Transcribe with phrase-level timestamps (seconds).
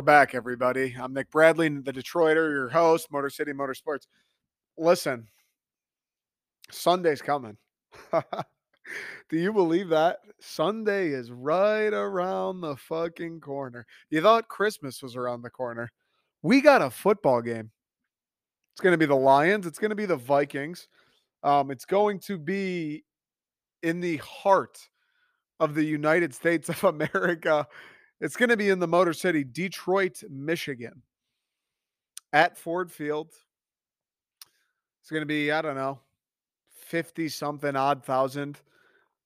[0.00, 0.96] We're back, everybody.
[0.98, 4.06] I'm Nick Bradley, the Detroiter, your host, Motor City Motorsports.
[4.78, 5.28] Listen,
[6.70, 7.58] Sunday's coming.
[8.10, 10.20] Do you believe that?
[10.40, 13.84] Sunday is right around the fucking corner.
[14.08, 15.92] You thought Christmas was around the corner.
[16.40, 17.70] We got a football game.
[18.72, 19.66] It's going to be the Lions.
[19.66, 20.88] It's going to be the Vikings.
[21.42, 23.04] Um, it's going to be
[23.82, 24.78] in the heart
[25.60, 27.66] of the United States of America.
[28.20, 31.02] It's going to be in the Motor City, Detroit, Michigan,
[32.32, 33.32] at Ford Field.
[35.00, 36.00] It's going to be, I don't know,
[36.68, 38.60] 50 something odd thousand.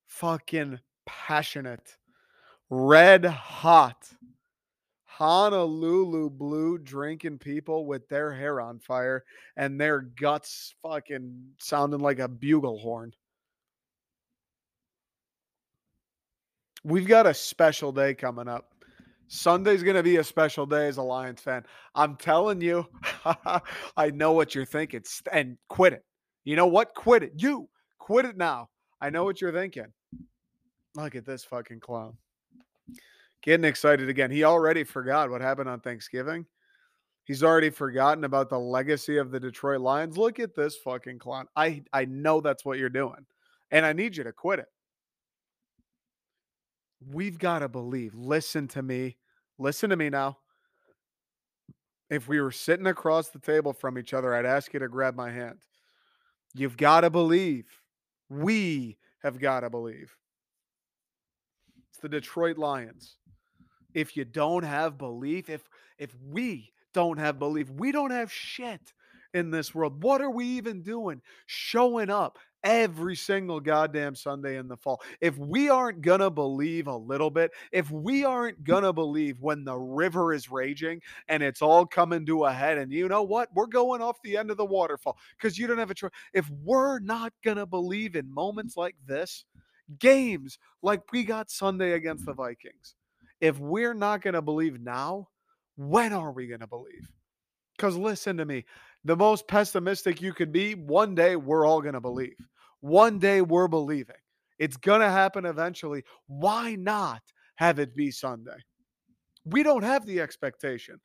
[0.07, 1.97] Fucking passionate,
[2.71, 4.09] red hot,
[5.05, 9.25] Honolulu blue drinking people with their hair on fire
[9.57, 13.13] and their guts fucking sounding like a bugle horn.
[16.83, 18.74] We've got a special day coming up.
[19.29, 21.65] Sunday's going to be a special day as a Lions fan.
[21.95, 22.87] I'm telling you,
[23.97, 25.03] I know what you're thinking.
[25.33, 26.05] And quit it.
[26.45, 26.95] You know what?
[26.95, 27.33] Quit it.
[27.37, 28.69] You quit it now.
[29.01, 29.93] I know what you're thinking.
[30.95, 32.17] Look at this fucking clown.
[33.43, 34.31] Getting excited again.
[34.31, 36.47] He already forgot what happened on Thanksgiving.
[37.25, 40.19] He's already forgotten about the legacy of the Detroit Lions.
[40.19, 41.47] Look at this fucking clown.
[41.57, 43.27] I I know that's what you're doing.
[43.71, 44.69] And I need you to quit it
[47.13, 48.15] we've got to believe.
[48.15, 49.17] Listen to me.
[49.59, 50.39] Listen to me now.
[52.11, 55.17] If we were sitting across the table from each other, I'd ask you to grab
[55.17, 55.59] my hand.
[56.55, 57.67] You've got to believe.
[58.29, 60.15] We have got to believe.
[61.91, 63.17] It's the Detroit Lions.
[63.95, 65.69] If you don't have belief, if
[65.99, 68.93] if we don't have belief, we don't have shit
[69.33, 70.03] in this world.
[70.03, 71.21] What are we even doing?
[71.47, 75.01] Showing up, every single goddamn Sunday in the fall.
[75.21, 78.65] If we aren't going to believe a little bit, if we aren't mm.
[78.65, 82.79] going to believe when the river is raging and it's all coming to a head,
[82.79, 83.51] and you know what?
[83.55, 86.11] We're going off the end of the waterfall because you don't have a choice.
[86.33, 89.45] If we're not going to believe in moments like this,
[89.99, 92.39] games like we got Sunday against the mm.
[92.39, 92.95] Vikings,
[93.41, 95.29] if we're not going to believe now,
[95.77, 97.11] when are we going to believe?
[97.77, 98.65] Because listen to me,
[99.05, 102.05] the most pessimistic you could be, one day we're all going to mm.
[102.05, 102.37] believe.
[102.85, 104.15] One day we're believing.
[104.59, 106.05] It's going to happen eventually.
[106.27, 107.23] Why not
[107.55, 108.59] have it be Sunday?
[109.47, 111.01] We don't have the expectation.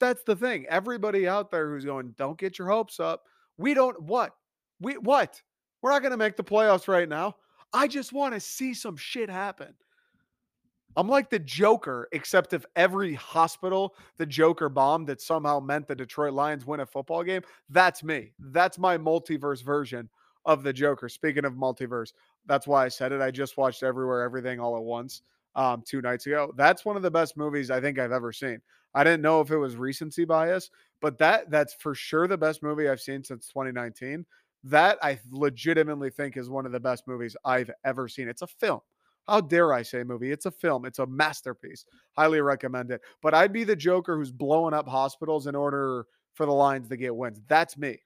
[0.00, 0.66] That's the thing.
[0.68, 3.22] Everybody out there who's going, don't get your hopes up.
[3.56, 4.32] We don't, what?
[4.80, 5.40] We, what?
[5.80, 7.36] We're not going to make the playoffs right now.
[7.72, 9.74] I just want to see some shit happen.
[10.96, 15.94] I'm like the Joker, except if every hospital the Joker bombed that somehow meant the
[15.94, 18.32] Detroit Lions win a football game, that's me.
[18.40, 20.08] That's my multiverse version
[20.44, 21.08] of the Joker.
[21.08, 22.12] Speaking of multiverse,
[22.46, 23.20] that's why I said it.
[23.20, 25.22] I just watched Everywhere Everything All at Once
[25.54, 26.52] um, two nights ago.
[26.56, 28.60] That's one of the best movies I think I've ever seen.
[28.94, 30.70] I didn't know if it was recency bias,
[31.00, 34.26] but that that's for sure the best movie I've seen since 2019.
[34.64, 38.28] That I legitimately think is one of the best movies I've ever seen.
[38.28, 38.80] It's a film.
[39.26, 40.32] How dare I say movie?
[40.32, 40.84] It's a film.
[40.84, 41.84] It's a masterpiece.
[42.16, 43.00] Highly recommend it.
[43.22, 46.96] But I'd be the Joker who's blowing up hospitals in order for the Lions to
[46.96, 47.40] get wins.
[47.48, 48.00] That's me.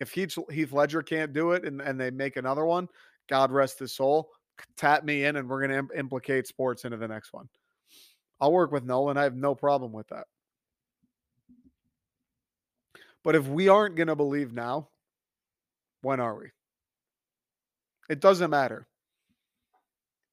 [0.00, 2.88] If Heath, Heath Ledger can't do it and, and they make another one,
[3.28, 4.30] God rest his soul,
[4.76, 7.48] tap me in and we're going to Im- implicate sports into the next one.
[8.40, 9.16] I'll work with Nolan.
[9.16, 10.26] I have no problem with that.
[13.24, 14.88] But if we aren't going to believe now,
[16.02, 16.46] when are we?
[18.08, 18.86] It doesn't matter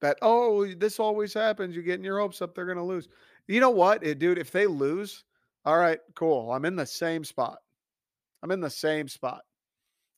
[0.00, 1.74] that oh this always happens.
[1.74, 2.54] You're getting your hopes up.
[2.54, 3.08] They're going to lose.
[3.48, 4.38] You know what, dude?
[4.38, 5.24] If they lose,
[5.64, 6.52] all right, cool.
[6.52, 7.58] I'm in the same spot.
[8.42, 9.42] I'm in the same spot.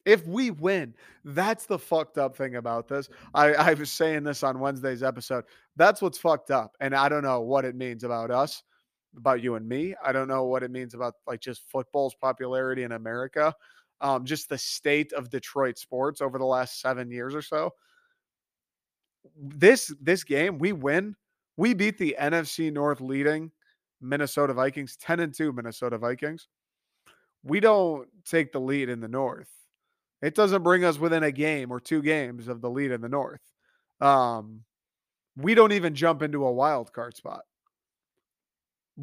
[0.07, 0.95] If we win,
[1.25, 3.11] that's the fucked up thing about this.
[3.35, 5.45] I, I was saying this on Wednesday's episode.
[5.77, 6.77] That's what's fucked up.
[6.81, 8.63] And I don't know what it means about us,
[9.17, 9.95] about you and me.
[10.03, 13.55] I don't know what it means about like just football's popularity in America,
[14.01, 17.73] um, just the state of Detroit sports over the last seven years or so
[19.37, 21.17] this this game we win,
[21.57, 23.51] we beat the NFC North leading
[24.01, 26.49] Minnesota Vikings 10 and 2 Minnesota Vikings.
[27.43, 29.49] We don't take the lead in the North.
[30.23, 33.09] It doesn't bring us within a game or two games of the lead in the
[33.09, 33.41] North.
[34.01, 34.63] Um,
[35.37, 37.43] we don't even jump into a wild card spot.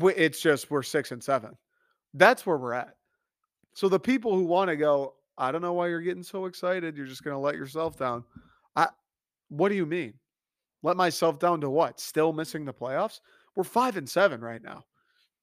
[0.01, 1.55] It's just we're six and seven.
[2.15, 2.95] That's where we're at.
[3.73, 6.97] So the people who want to go, I don't know why you're getting so excited.
[6.97, 8.23] You're just going to let yourself down.
[8.75, 8.87] I
[9.49, 10.13] what do you mean?
[10.81, 11.99] Let myself down to what?
[11.99, 13.19] Still missing the playoffs?
[13.55, 14.83] We're five and seven right now.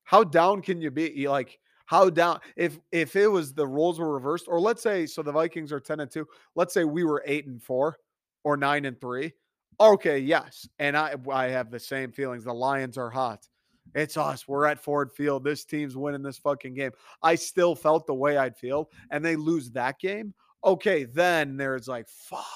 [0.02, 1.28] How down can you be?
[1.28, 1.60] Like,
[1.90, 2.38] how down?
[2.54, 5.80] If if it was the roles were reversed, or let's say so the Vikings are
[5.80, 7.98] 10 and 2, let's say we were eight and four
[8.44, 9.32] or nine and three.
[9.80, 10.68] Okay, yes.
[10.78, 12.44] And I I have the same feelings.
[12.44, 13.48] The Lions are hot.
[13.92, 14.46] It's us.
[14.46, 15.42] We're at Ford Field.
[15.42, 16.92] This team's winning this fucking game.
[17.24, 20.32] I still felt the way I'd feel, and they lose that game.
[20.64, 22.46] Okay, then there's like, fuck.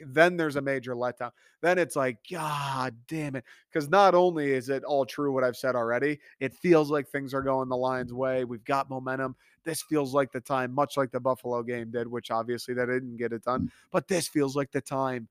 [0.00, 1.30] Then there's a major letdown.
[1.60, 3.44] Then it's like, God damn it.
[3.72, 7.34] Because not only is it all true what I've said already, it feels like things
[7.34, 8.44] are going the Lions' way.
[8.44, 9.36] We've got momentum.
[9.64, 13.16] This feels like the time, much like the Buffalo game did, which obviously that didn't
[13.16, 13.62] get it done.
[13.62, 13.70] Mm.
[13.90, 15.28] But this feels like the time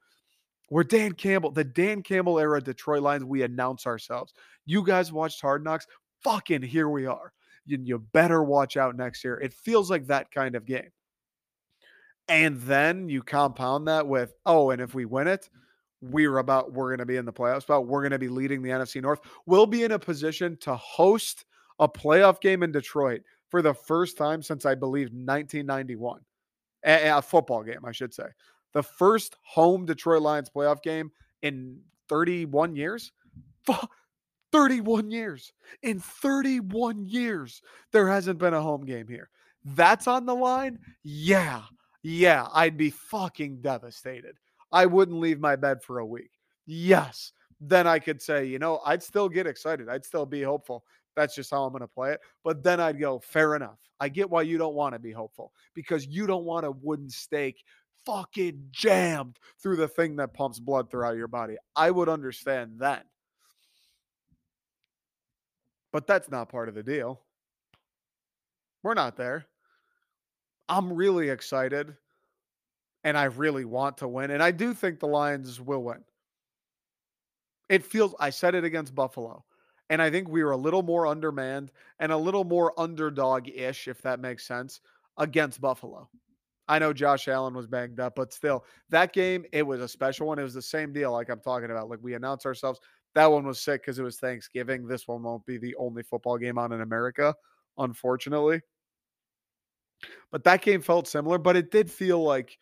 [0.70, 4.34] where Dan Campbell, the Dan Campbell era Detroit Lions, we announce ourselves.
[4.66, 5.86] You guys watched Hard Knocks.
[6.22, 7.34] Fucking here we are.
[7.66, 9.40] You, you better watch out next year.
[9.40, 10.90] It feels like that kind of game.
[12.28, 15.50] And then you compound that with, oh, and if we win it,
[16.02, 18.62] we're about we're going to be in the playoffs, but we're going to be leading
[18.62, 19.22] the NFC North.
[19.46, 21.46] We'll be in a position to host
[21.80, 26.20] a playoff game in Detroit for the first time since I believe 1991.
[26.86, 28.26] A, a football game, I should say.
[28.74, 31.12] The first home Detroit Lions playoff game
[31.42, 31.80] in
[32.10, 33.12] 31 years.
[34.52, 35.54] 31 years.
[35.84, 37.62] In 31 years,
[37.92, 39.30] there hasn't been a home game here.
[39.64, 40.80] That's on the line.
[41.04, 41.62] Yeah
[42.04, 44.38] yeah, I'd be fucking devastated.
[44.72, 46.32] I wouldn't leave my bed for a week.
[46.66, 47.32] Yes.
[47.62, 49.88] Then I could say, you know, I'd still get excited.
[49.88, 50.84] I'd still be hopeful.
[51.16, 52.20] That's just how I'm going to play it.
[52.44, 53.80] But then I'd go, fair enough.
[54.00, 57.10] I get why you don't want to be hopeful because you don't want a wooden
[57.10, 57.64] stake
[58.06, 61.56] fucking jammed through the thing that pumps blood throughout your body.
[61.76, 63.02] I would understand then.
[65.94, 67.22] But that's not part of the deal.
[68.82, 69.46] We're not there.
[70.70, 71.96] I'm really excited
[73.04, 74.32] and I really want to win.
[74.32, 76.04] And I do think the Lions will win.
[77.70, 79.44] It feels, I said it against Buffalo,
[79.90, 83.88] and I think we were a little more undermanned and a little more underdog ish,
[83.88, 84.82] if that makes sense,
[85.18, 86.10] against Buffalo.
[86.68, 90.28] I know Josh Allen was banged up, but still, that game, it was a special
[90.28, 90.40] one.
[90.40, 91.90] It was the same deal, like I'm talking about.
[91.90, 92.80] Like we announced ourselves.
[93.16, 94.88] That one was sick because it was Thanksgiving.
[94.88, 97.36] This one won't be the only football game on in America,
[97.78, 98.62] unfortunately.
[100.32, 102.58] But that game felt similar, but it did feel like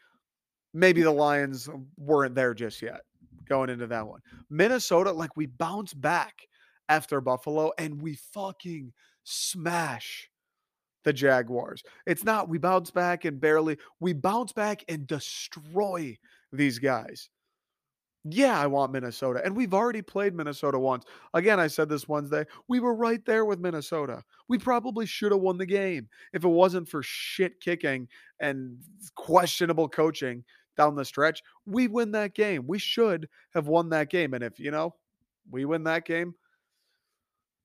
[0.74, 3.02] maybe the Lions weren't there just yet
[3.48, 4.22] going into that one.
[4.50, 6.48] Minnesota, like we bounce back
[6.90, 8.94] after Buffalo and we fucking
[9.24, 10.30] smash
[11.04, 11.84] the Jaguars.
[12.06, 16.18] It's not we bounce back and barely, we bounce back and destroy
[16.52, 17.30] these guys.
[18.24, 19.42] Yeah, I want Minnesota.
[19.44, 21.06] And we've already played Minnesota once.
[21.34, 22.46] Again, I said this Wednesday.
[22.68, 24.24] We were right there with Minnesota.
[24.48, 28.08] We probably should have won the game if it wasn't for shit kicking
[28.40, 28.78] and
[29.16, 30.44] questionable coaching
[30.78, 31.42] down the stretch.
[31.66, 32.66] We win that game.
[32.68, 34.36] We should have won that game.
[34.36, 34.94] And if, you know,
[35.50, 36.36] we win that game,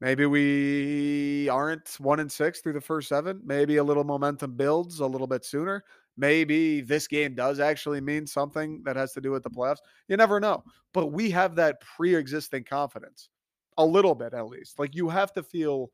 [0.01, 3.43] maybe we aren't one and six through the first seven.
[3.45, 5.85] Maybe a little momentum builds a little bit sooner
[6.17, 9.79] maybe this game does actually mean something that has to do with the playoffs.
[10.09, 10.65] You never know.
[10.93, 13.29] But we have that pre existing confidence,
[13.79, 14.79] a little bit at least.
[14.79, 15.91] Like you have to feel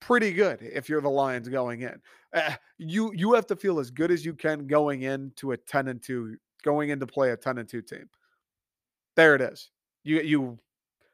[0.00, 2.00] pretty good if you're the Lions going in.
[2.32, 5.88] Uh, you you have to feel as good as you can going into a 10
[5.88, 8.08] and 2 going into play a 10 and 2 team.
[9.16, 9.70] There it is.
[10.04, 10.58] You you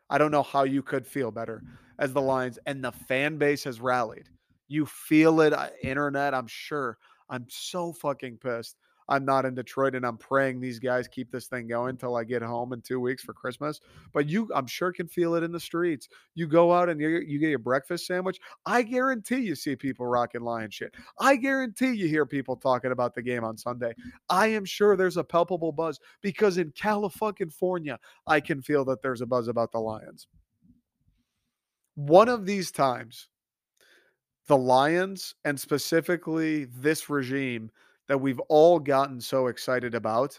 [0.09, 1.63] I don't know how you could feel better
[1.99, 4.29] as the Lions and the fan base has rallied.
[4.69, 6.99] You feel it uh, internet, I'm sure.
[7.29, 8.77] I'm so fucking pissed.
[9.09, 12.25] I'm not in Detroit and I'm praying these guys keep this thing going until I
[12.25, 13.81] get home in two weeks for Christmas.
[14.13, 16.09] But you, I'm sure, can feel it in the streets.
[16.35, 18.39] You go out and you, you get your breakfast sandwich.
[18.65, 20.95] I guarantee you see people rocking lion shit.
[21.21, 23.95] I guarantee you hear people talking about the game on Sunday.
[24.29, 29.21] I am sure there's a palpable buzz because in California, I can feel that there's
[29.21, 30.27] a buzz about the Lions.
[31.95, 33.29] One of these times,
[34.47, 37.71] the Lions and specifically this regime
[38.09, 40.39] that we've all gotten so excited about,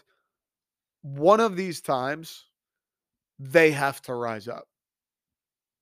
[1.02, 2.46] one of these times,
[3.38, 4.66] they have to rise up.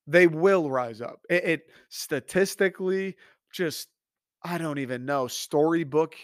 [0.05, 1.21] They will rise up.
[1.29, 3.15] It, it statistically
[3.51, 3.87] just,
[4.43, 6.15] I don't even know, storybook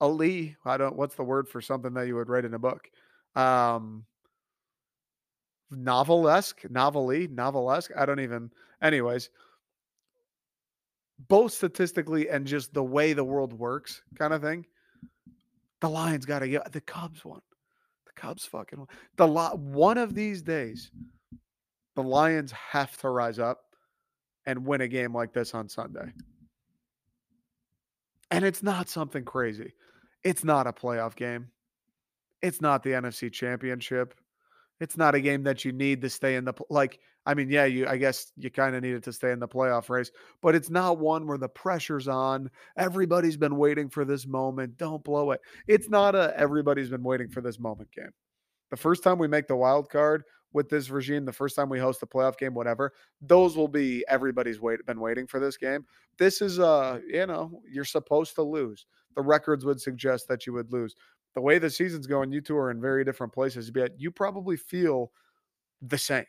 [0.00, 0.56] Ali.
[0.64, 2.88] I don't, what's the word for something that you would write in a book?
[3.34, 4.04] Um,
[5.70, 7.90] novelesque, novelty, novelesque.
[7.96, 8.50] I don't even,
[8.82, 9.30] anyways
[11.18, 14.66] both statistically and just the way the world works, kind of thing.
[15.80, 17.40] The Lions got to get the Cubs won.
[18.06, 18.88] The Cubs fucking won.
[19.16, 20.90] The lot one of these days,
[21.94, 23.60] the Lions have to rise up
[24.46, 26.12] and win a game like this on Sunday.
[28.30, 29.74] And it's not something crazy.
[30.24, 31.48] It's not a playoff game.
[32.42, 34.14] It's not the NFC Championship.
[34.80, 36.98] It's not a game that you need to stay in the like.
[37.26, 37.86] I mean, yeah, you.
[37.86, 40.10] I guess you kind of needed to stay in the playoff race,
[40.42, 42.50] but it's not one where the pressure's on.
[42.76, 44.76] Everybody's been waiting for this moment.
[44.76, 45.40] Don't blow it.
[45.66, 48.10] It's not a everybody's been waiting for this moment game.
[48.70, 51.78] The first time we make the wild card, with this regime, the first time we
[51.78, 55.84] host the playoff game, whatever, those will be everybody's wait been waiting for this game.
[56.16, 58.86] This is uh, you know, you're supposed to lose.
[59.16, 60.94] The records would suggest that you would lose.
[61.34, 64.56] The way the season's going, you two are in very different places, but you probably
[64.56, 65.10] feel
[65.82, 66.24] the same.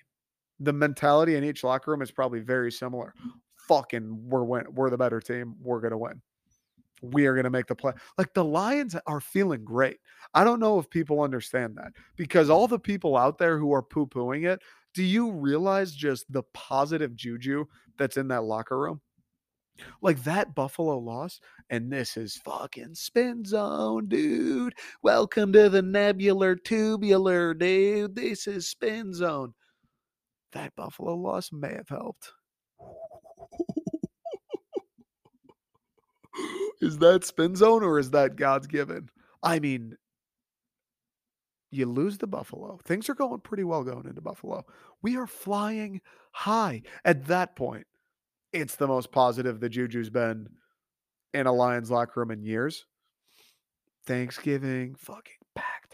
[0.59, 3.13] The mentality in each locker room is probably very similar.
[3.55, 5.55] Fucking, we're win- we're the better team.
[5.61, 6.21] We're gonna win
[7.11, 7.93] we are to make the play.
[8.17, 9.97] Like the Lions are feeling great.
[10.33, 13.81] I don't know if people understand that because all the people out there who are
[13.81, 14.61] poo pooing it,
[14.93, 17.65] do you realize just the positive juju
[17.97, 19.01] that's in that locker room?
[20.01, 24.73] Like that Buffalo loss, and this is fucking spin zone, dude.
[25.03, 28.15] Welcome to the nebular tubular, dude.
[28.15, 29.53] This is spin zone.
[30.55, 32.31] That Buffalo loss may have helped.
[36.81, 39.09] is that spin zone or is that God's given?
[39.43, 39.97] I mean,
[41.71, 42.79] you lose the Buffalo.
[42.85, 44.63] Things are going pretty well going into Buffalo.
[45.01, 45.99] We are flying
[46.31, 46.83] high.
[47.03, 47.85] At that point,
[48.53, 50.47] it's the most positive the Juju's been
[51.33, 52.85] in a Lions locker room in years.
[54.05, 55.84] Thanksgiving, fucking packed.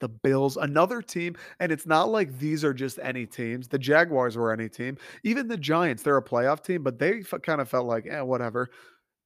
[0.00, 3.66] The Bills, another team, and it's not like these are just any teams.
[3.68, 4.96] The Jaguars were any team.
[5.24, 8.20] Even the Giants, they're a playoff team, but they f- kind of felt like, eh,
[8.20, 8.70] whatever.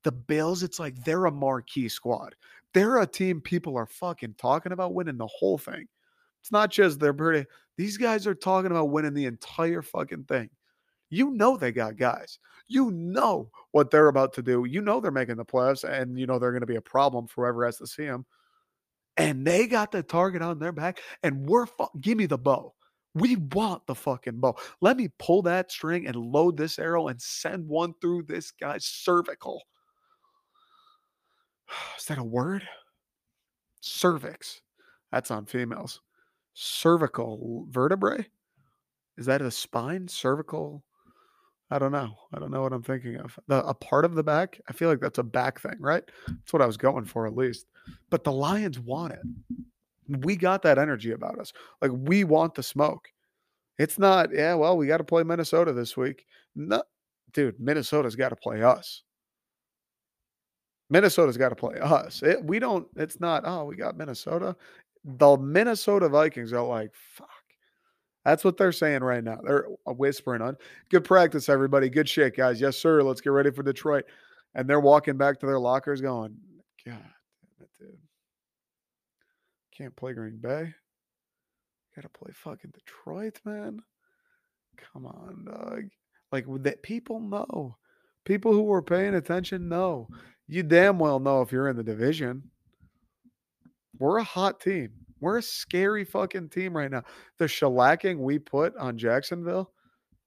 [0.04, 2.34] The Bills, it's like they're a marquee squad.
[2.74, 5.86] They're a team people are fucking talking about winning the whole thing.
[6.40, 7.46] It's not just they're pretty.
[7.76, 10.50] These guys are talking about winning the entire fucking thing.
[11.10, 12.38] You know they got guys.
[12.68, 14.64] You know what they're about to do.
[14.64, 17.26] You know they're making the playoffs, and you know they're going to be a problem
[17.28, 18.24] for whoever has to see them.
[19.16, 22.74] And they got the target on their back, and we're fu- give me the bow.
[23.14, 24.56] We want the fucking bow.
[24.80, 28.86] Let me pull that string and load this arrow and send one through this guy's
[28.86, 29.62] cervical.
[31.98, 32.66] Is that a word?
[33.82, 34.62] Cervix.
[35.10, 36.00] That's on females.
[36.54, 38.26] Cervical vertebrae.
[39.18, 40.08] Is that a spine?
[40.08, 40.84] Cervical.
[41.72, 42.14] I don't know.
[42.34, 43.38] I don't know what I'm thinking of.
[43.46, 44.60] The, a part of the back.
[44.68, 46.02] I feel like that's a back thing, right?
[46.28, 47.64] That's what I was going for at least.
[48.10, 49.20] But the Lions want it.
[50.06, 51.54] We got that energy about us.
[51.80, 53.08] Like we want the smoke.
[53.78, 54.34] It's not.
[54.34, 54.52] Yeah.
[54.54, 56.26] Well, we got to play Minnesota this week.
[56.54, 56.82] No,
[57.32, 57.58] dude.
[57.58, 59.02] Minnesota's got to play us.
[60.90, 62.22] Minnesota's got to play us.
[62.22, 62.86] It, we don't.
[62.96, 63.44] It's not.
[63.46, 64.54] Oh, we got Minnesota.
[65.04, 67.28] The Minnesota Vikings are like, fuck.
[68.24, 69.40] That's what they're saying right now.
[69.42, 70.56] They're uh, whispering on.
[70.90, 71.88] Good practice, everybody.
[71.88, 72.60] Good shit, guys.
[72.60, 73.02] Yes, sir.
[73.02, 74.04] Let's get ready for Detroit.
[74.54, 76.36] And they're walking back to their lockers, going,
[76.84, 77.98] God damn it, dude.
[79.76, 80.72] Can't play Green Bay.
[81.96, 83.80] Got to play fucking Detroit, man.
[84.92, 85.84] Come on, dog.
[86.30, 87.76] Like that, people know.
[88.24, 90.08] People who are paying attention know.
[90.46, 92.44] You damn well know if you're in the division.
[93.98, 94.90] We're a hot team.
[95.22, 97.04] We're a scary fucking team right now.
[97.38, 99.70] The shellacking we put on Jacksonville,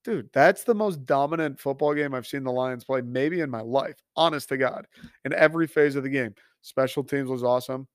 [0.05, 3.61] dude, that's the most dominant football game I've seen the Lions play maybe in my
[3.61, 3.95] life.
[4.15, 4.87] Honest to God,
[5.25, 6.33] in every phase of the game.
[6.61, 7.87] Special teams was awesome.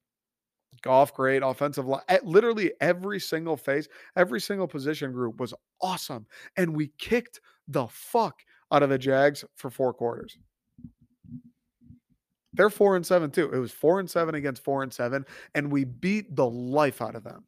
[0.83, 6.27] Goff great, offensive line, literally every single phase, every single position group was awesome,
[6.57, 8.37] and we kicked the fuck
[8.71, 10.39] out of the Jags for four quarters.
[12.53, 13.51] They're four and seven too.
[13.53, 17.15] It was four and seven against four and seven, and we beat the life out
[17.15, 17.45] of them,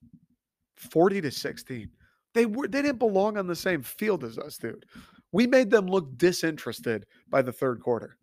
[0.76, 1.90] forty to sixteen.
[2.34, 4.86] They were they didn't belong on the same field as us, dude.
[5.32, 8.18] We made them look disinterested by the third quarter.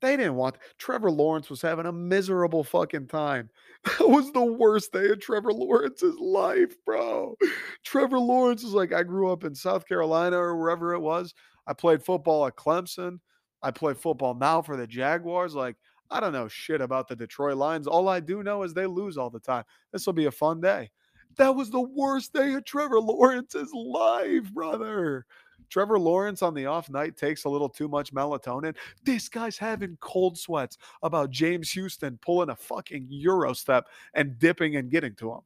[0.00, 0.56] They didn't want.
[0.78, 3.50] Trevor Lawrence was having a miserable fucking time.
[3.98, 7.34] That was the worst day of Trevor Lawrence's life, bro.
[7.82, 11.32] Trevor Lawrence is like, I grew up in South Carolina or wherever it was.
[11.66, 13.20] I played football at Clemson.
[13.62, 15.54] I play football now for the Jaguars.
[15.54, 15.76] Like,
[16.10, 17.86] I don't know shit about the Detroit Lions.
[17.86, 19.64] All I do know is they lose all the time.
[19.92, 20.90] This will be a fun day.
[21.36, 25.24] That was the worst day of Trevor Lawrence's life, brother.
[25.68, 28.74] Trevor Lawrence on the off night takes a little too much melatonin.
[29.04, 34.76] This guy's having cold sweats about James Houston pulling a fucking Euro step and dipping
[34.76, 35.40] and getting to him.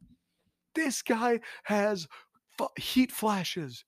[0.75, 2.09] This guy has
[2.79, 3.85] heat flashes.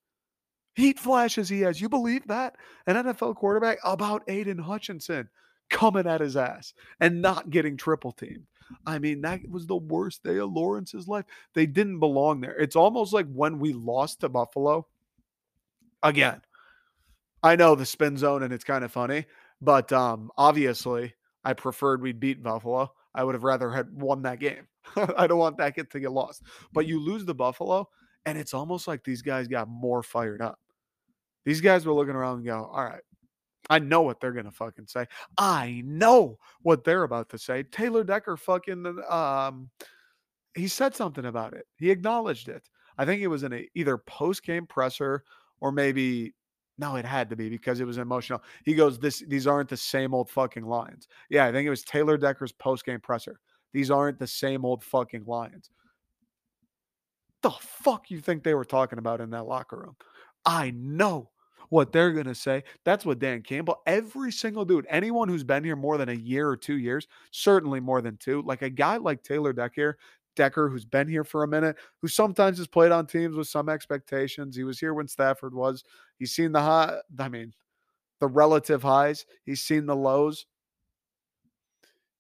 [0.75, 1.81] Heat flashes he has.
[1.81, 2.57] You believe that?
[2.87, 5.31] An NFL quarterback about Aidan Hutchinson
[5.71, 8.47] coming at his ass and not getting triple teamed.
[8.85, 11.25] I mean, that was the worst day of Lawrence's life.
[11.55, 12.57] They didn't belong there.
[12.57, 14.87] It's almost like when we lost to Buffalo.
[16.03, 16.41] Again,
[17.43, 19.27] I know the spin zone and it's kind of funny,
[19.61, 22.93] but um, obviously I preferred we'd beat Buffalo.
[23.15, 24.67] I would have rather had won that game.
[25.17, 26.43] I don't want that get to get lost.
[26.73, 27.89] But you lose the Buffalo,
[28.25, 30.59] and it's almost like these guys got more fired up.
[31.45, 33.03] These guys were looking around and go, all right,
[33.69, 35.07] I know what they're gonna fucking say.
[35.39, 37.65] I know what they're about to say.
[37.65, 39.71] Taylor Decker fucking um
[40.55, 41.67] he said something about it.
[41.77, 42.69] He acknowledged it.
[42.99, 45.23] I think it was in a either post game presser
[45.61, 46.35] or maybe
[46.79, 48.43] no, it had to be because it was emotional.
[48.65, 51.83] He goes, "This these aren't the same old fucking Lions." Yeah, I think it was
[51.83, 53.41] Taylor Decker's post game presser.
[53.73, 55.71] These aren't the same old fucking Lions.
[57.43, 59.97] The fuck you think they were talking about in that locker room?
[60.45, 61.31] I know
[61.69, 62.65] what they're going to say.
[62.85, 66.49] That's what Dan Campbell, every single dude, anyone who's been here more than a year
[66.49, 69.99] or two years, certainly more than two, like a guy like Taylor Decker,
[70.35, 73.69] Decker, who's been here for a minute, who sometimes has played on teams with some
[73.69, 74.55] expectations.
[74.55, 75.83] He was here when Stafford was.
[76.19, 77.55] He's seen the high, I mean,
[78.21, 79.27] the relative highs.
[79.45, 80.47] He's seen the lows.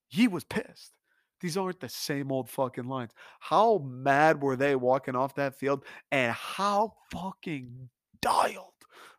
[0.08, 0.92] He was pissed.
[1.40, 3.12] These aren't the same old fucking lines.
[3.40, 5.84] How mad were they walking off that field?
[6.10, 7.90] And how fucking
[8.22, 8.72] dialed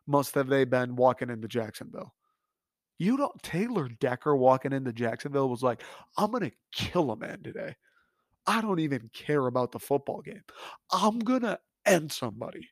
[0.08, 2.14] must have they been walking into Jacksonville?
[2.98, 5.82] You don't, Taylor Decker walking into Jacksonville was like,
[6.16, 7.76] I'm to kill a man today.
[8.46, 10.42] I don't even care about the football game.
[10.90, 12.68] I'm to end somebody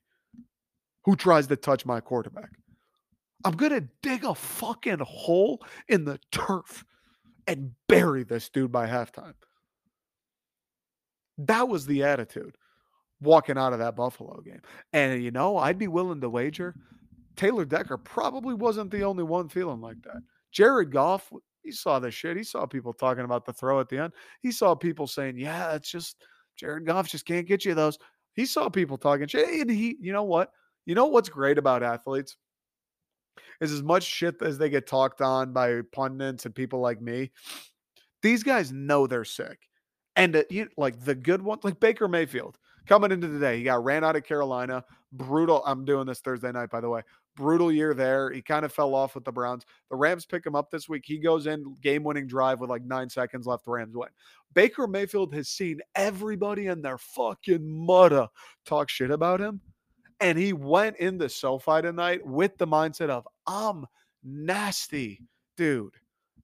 [1.05, 2.51] who tries to touch my quarterback.
[3.45, 6.85] I'm to dig a fucking hole in the turf
[7.47, 9.35] and bury this dude by halftime.
[11.39, 12.57] That was the attitude
[13.21, 14.63] walking out of that Buffalo game.
[14.93, 16.75] And, you know, I'd be willing to wager
[17.37, 20.23] Taylor Decker probably wasn't the only one feeling like that.
[20.53, 21.31] Jared Goff,
[21.63, 22.37] he saw this shit.
[22.37, 24.13] He saw people talking about the throw at the end.
[24.41, 26.25] He saw people saying, yeah, it's just
[26.57, 27.99] Jared Goff just can't get you those.
[28.35, 29.49] He saw people talking shit.
[29.61, 30.51] And he, you know what?
[30.87, 32.37] You know what's great about athletes?
[33.61, 37.33] Is as much shit as they get talked on by pundits and people like me,
[38.23, 39.59] these guys know they're sick.
[40.15, 43.65] And uh, you, like the good ones, like Baker Mayfield coming into the day, he
[43.65, 44.85] got ran out of Carolina.
[45.17, 45.63] Brutal.
[45.67, 47.03] I'm doing this Thursday night, by the way
[47.37, 48.31] brutal year there.
[48.31, 49.65] He kind of fell off with the Browns.
[49.91, 51.05] The Rams pick him up this week.
[51.07, 53.67] He goes in game winning drive with like nine seconds left.
[53.67, 54.09] The Rams win.
[54.55, 58.29] Baker Mayfield has seen everybody in their fucking mudda
[58.65, 59.61] talk shit about him.
[60.21, 63.85] And he went into SoFi tonight with the mindset of, I'm
[64.25, 65.21] nasty,
[65.59, 65.95] dude.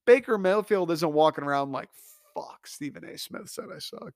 [0.05, 1.89] Baker Mayfield isn't walking around like,
[2.35, 3.17] fuck, Stephen A.
[3.17, 4.13] Smith said I suck.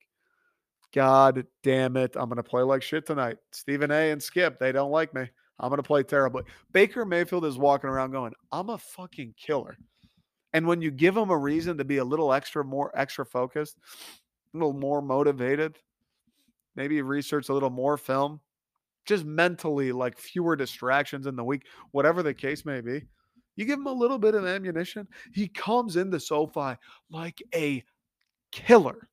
[0.96, 2.16] God damn it.
[2.16, 3.36] I'm going to play like shit tonight.
[3.52, 4.12] Stephen A.
[4.12, 5.28] and Skip, they don't like me.
[5.60, 6.44] I'm going to play terribly.
[6.72, 9.76] Baker Mayfield is walking around going, I'm a fucking killer.
[10.54, 13.76] And when you give him a reason to be a little extra more extra focused,
[14.54, 15.76] a little more motivated,
[16.76, 18.40] maybe research a little more film,
[19.04, 23.02] just mentally like fewer distractions in the week, whatever the case may be.
[23.56, 26.76] You give him a little bit of ammunition, he comes into SoFi
[27.10, 27.84] like a
[28.50, 29.08] killer,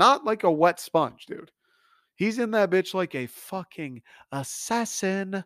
[0.00, 1.50] not like a wet sponge, dude.
[2.16, 4.00] He's in that bitch like a fucking
[4.32, 5.44] assassin.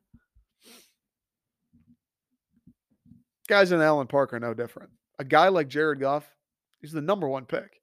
[3.49, 4.91] Guys in Allen Park are no different.
[5.19, 6.25] A guy like Jared Goff,
[6.81, 7.81] he's the number one pick.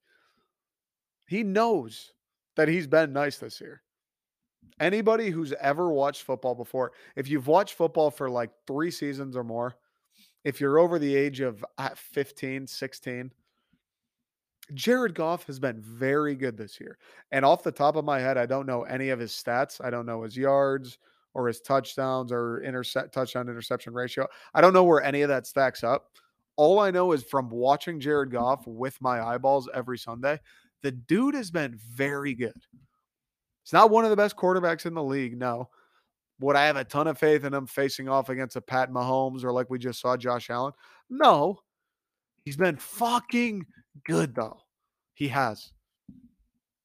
[1.27, 2.13] He knows
[2.55, 3.81] that he's been nice this year.
[4.79, 9.43] Anybody who's ever watched football before, if you've watched football for like three seasons or
[9.43, 9.75] more,
[10.45, 13.31] if you're over the age of uh, 15, 16,
[14.73, 16.97] Jared Goff has been very good this year.
[17.31, 19.83] And off the top of my head, I don't know any of his stats.
[19.83, 20.97] I don't know his yards
[21.33, 24.27] or his touchdowns or intercept touchdown interception ratio.
[24.53, 26.11] I don't know where any of that stacks up.
[26.57, 30.39] All I know is from watching Jared Goff with my eyeballs every Sunday,
[30.81, 32.59] the dude has been very good.
[33.63, 35.69] He's not one of the best quarterbacks in the league, no.
[36.39, 39.43] Would I have a ton of faith in him facing off against a Pat Mahomes
[39.43, 40.73] or like we just saw Josh Allen?
[41.09, 41.59] No.
[42.43, 43.65] He's been fucking
[44.05, 44.61] good though.
[45.13, 45.71] He has.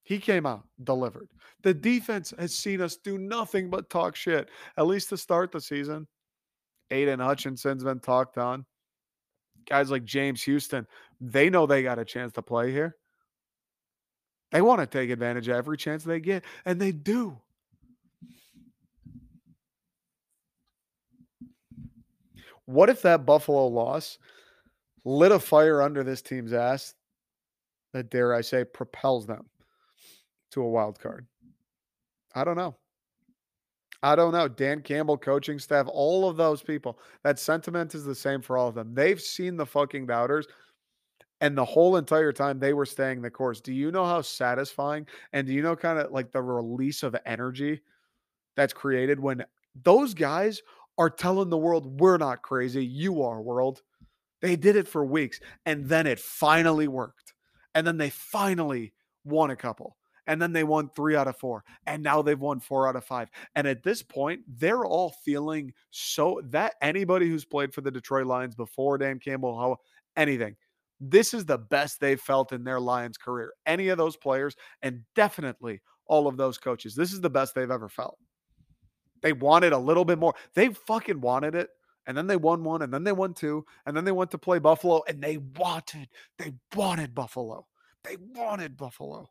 [0.03, 1.29] He came out, delivered.
[1.63, 5.61] The defense has seen us do nothing but talk shit, at least to start the
[5.61, 6.07] season.
[6.91, 8.65] Aidan Hutchinson's been talked on.
[9.69, 10.87] Guys like James Houston,
[11.21, 12.97] they know they got a chance to play here.
[14.53, 17.37] They want to take advantage of every chance they get, and they do.
[22.67, 24.19] What if that Buffalo loss
[25.07, 26.95] lit a fire under this team's ass
[27.95, 29.47] that, dare I say, propels them
[30.51, 31.27] to a wild card?
[32.35, 32.77] I don't know.
[34.03, 34.49] I don't know.
[34.49, 38.69] Dan Campbell, coaching staff, all of those people, that sentiment is the same for all
[38.69, 38.95] of them.
[38.95, 40.47] They've seen the fucking doubters.
[41.41, 43.61] And the whole entire time they were staying the course.
[43.61, 47.15] Do you know how satisfying and do you know kind of like the release of
[47.27, 47.83] energy
[48.57, 49.45] that's created when
[49.85, 50.63] those guys
[50.99, 52.85] are telling the world, we're not crazy.
[52.85, 53.83] You are, world.
[54.47, 57.35] They did it for weeks and then it finally worked.
[57.75, 58.93] And then they finally
[59.25, 62.61] won a couple and then they won three out of four, and now they've won
[62.61, 63.31] four out of five.
[63.55, 68.27] And at this point, they're all feeling so that anybody who's played for the Detroit
[68.27, 69.77] Lions before Dan Campbell, how
[70.17, 70.57] anything,
[71.01, 73.53] this is the best they've felt in their Lions career.
[73.67, 76.95] Any of those players, and definitely all of those coaches.
[76.95, 78.19] This is the best they've ever felt.
[79.23, 80.35] They wanted a little bit more.
[80.55, 81.71] They fucking wanted it.
[82.07, 84.39] And then they won one, and then they won two, and then they went to
[84.39, 87.67] play Buffalo, and they wanted, they wanted Buffalo.
[88.05, 89.29] They wanted Buffalo.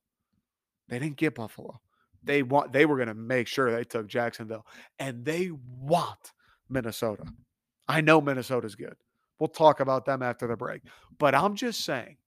[0.88, 1.80] They didn't get Buffalo.
[2.24, 4.66] They want they were going to make sure they took Jacksonville
[5.00, 6.34] and they want
[6.70, 7.26] Minnesota.
[7.88, 8.96] I know Minnesota's good.
[9.40, 10.82] We'll talk about them after the break.
[11.20, 12.18] But I'm just saying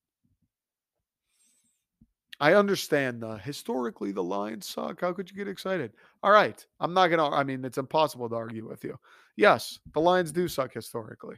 [2.41, 5.01] I understand the historically the Lions suck.
[5.01, 5.93] How could you get excited?
[6.23, 6.65] All right.
[6.79, 8.99] I'm not going to I mean it's impossible to argue with you.
[9.37, 11.37] Yes, the Lions do suck historically.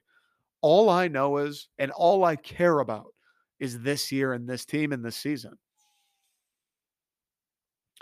[0.61, 3.15] All I know is and all I care about
[3.59, 5.57] is this year and this team and this season.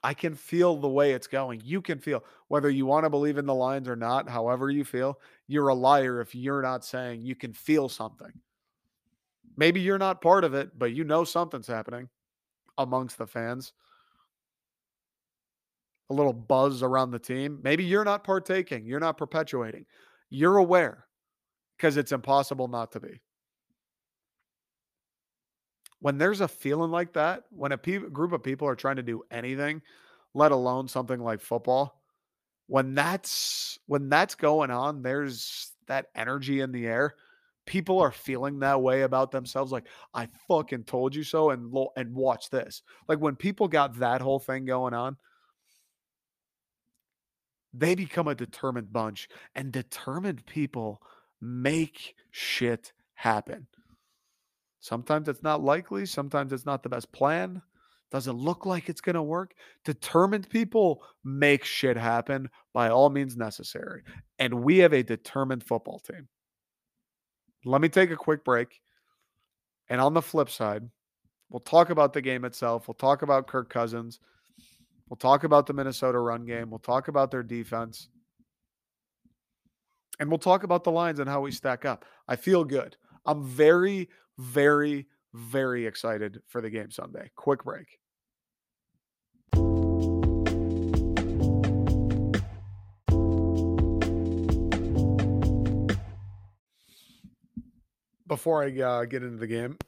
[0.04, 1.60] I can feel the way it's going.
[1.64, 4.84] You can feel whether you want to believe in the Lions or not, however you
[4.84, 8.30] feel, you're a liar if you're not saying you can feel something.
[9.56, 12.08] Maybe you're not part of it, but you know something's happening
[12.78, 13.72] amongst the fans.
[16.10, 17.60] A little buzz around the team.
[17.62, 19.84] Maybe you're not partaking, you're not perpetuating.
[20.30, 21.06] You're aware
[21.76, 23.20] because it's impossible not to be
[26.00, 29.02] when there's a feeling like that, when a pe- group of people are trying to
[29.02, 29.82] do anything,
[30.34, 32.00] let alone something like football,
[32.66, 37.14] when that's when that's going on, there's that energy in the air.
[37.68, 41.92] People are feeling that way about themselves like I fucking told you so and lo-
[41.98, 42.80] and watch this.
[43.08, 45.18] Like when people got that whole thing going on,
[47.74, 51.02] they become a determined bunch and determined people
[51.42, 53.66] make shit happen.
[54.80, 56.06] Sometimes it's not likely.
[56.06, 57.60] Sometimes it's not the best plan.
[58.10, 59.52] Doesn't look like it's going to work.
[59.84, 64.04] Determined people make shit happen by all means necessary.
[64.38, 66.28] And we have a determined football team.
[67.68, 68.80] Let me take a quick break.
[69.90, 70.88] And on the flip side,
[71.50, 72.88] we'll talk about the game itself.
[72.88, 74.20] We'll talk about Kirk Cousins.
[75.08, 76.70] We'll talk about the Minnesota run game.
[76.70, 78.08] We'll talk about their defense.
[80.18, 82.04] And we'll talk about the lines and how we stack up.
[82.26, 82.96] I feel good.
[83.26, 87.30] I'm very, very, very excited for the game Sunday.
[87.36, 87.98] Quick break.
[98.28, 99.78] Before I uh, get into the game,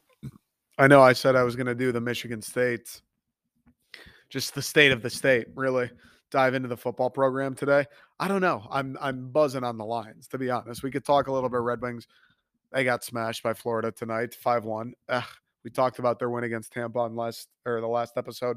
[0.79, 3.01] I know I said I was going to do the Michigan State,
[4.31, 5.91] just the state of the state, really
[6.31, 7.85] dive into the football program today.
[8.19, 8.67] I don't know.
[8.71, 10.83] I'm I'm buzzing on the lines, to be honest.
[10.83, 12.07] We could talk a little bit Red Wings.
[12.73, 14.95] They got smashed by Florida tonight, 5 1.
[15.65, 18.57] We talked about their win against Tampa on last or the last episode.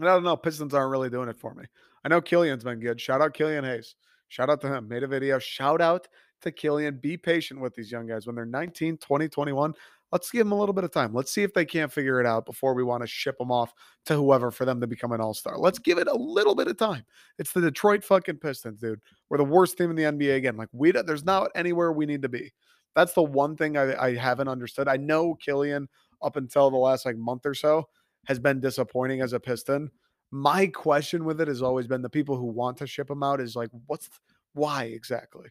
[0.00, 0.36] And I don't know.
[0.36, 1.64] Pistons aren't really doing it for me.
[2.04, 3.00] I know Killian's been good.
[3.00, 3.94] Shout out Killian Hayes.
[4.28, 4.88] Shout out to him.
[4.88, 5.38] Made a video.
[5.38, 6.08] Shout out
[6.44, 6.98] to Killian.
[6.98, 8.26] Be patient with these young guys.
[8.26, 9.74] When they're 19, 20, 21,
[10.12, 11.12] let's give them a little bit of time.
[11.12, 13.74] Let's see if they can't figure it out before we want to ship them off
[14.06, 15.58] to whoever for them to become an all star.
[15.58, 17.04] Let's give it a little bit of time.
[17.38, 19.00] It's the Detroit fucking Pistons, dude.
[19.28, 20.56] We're the worst team in the NBA again.
[20.56, 22.52] Like, we, there's not anywhere we need to be.
[22.94, 24.86] That's the one thing I, I haven't understood.
[24.86, 25.88] I know Killian
[26.22, 27.88] up until the last like month or so
[28.26, 29.90] has been disappointing as a Piston.
[30.30, 33.40] My question with it has always been the people who want to ship him out
[33.40, 34.08] is like, what's
[34.54, 35.48] why exactly?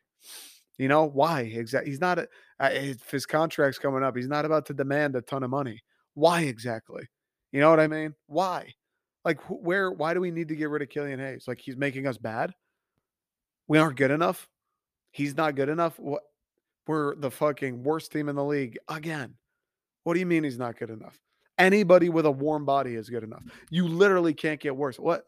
[0.77, 1.91] You know why exactly?
[1.91, 2.19] He's not.
[2.19, 2.25] Uh,
[2.71, 5.81] if his contract's coming up, he's not about to demand a ton of money.
[6.15, 7.03] Why exactly?
[7.51, 8.15] You know what I mean?
[8.27, 8.73] Why?
[9.23, 9.91] Like where?
[9.91, 11.45] Why do we need to get rid of Killian Hayes?
[11.47, 12.53] Like he's making us bad.
[13.67, 14.49] We aren't good enough.
[15.11, 15.99] He's not good enough.
[15.99, 16.23] What?
[16.87, 19.35] We're the fucking worst team in the league again.
[20.03, 21.17] What do you mean he's not good enough?
[21.57, 23.43] Anybody with a warm body is good enough.
[23.69, 24.99] You literally can't get worse.
[24.99, 25.25] What?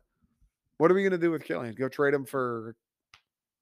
[0.79, 1.75] What are we gonna do with Killian?
[1.75, 2.75] Go trade him for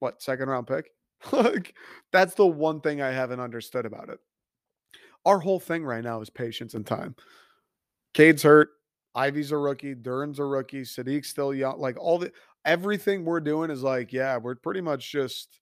[0.00, 0.90] what second round pick?
[1.32, 1.74] like
[2.12, 4.18] that's the one thing I haven't understood about it.
[5.24, 7.16] Our whole thing right now is patience and time.
[8.12, 8.70] Cade's hurt.
[9.14, 9.94] Ivey's a rookie.
[9.94, 10.82] Duren's a rookie.
[10.82, 11.78] Saddiq's still young.
[11.78, 12.32] Like all the
[12.64, 15.60] everything we're doing is like, yeah, we're pretty much just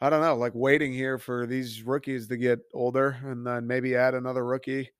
[0.00, 3.96] I don't know, like waiting here for these rookies to get older and then maybe
[3.96, 4.90] add another rookie.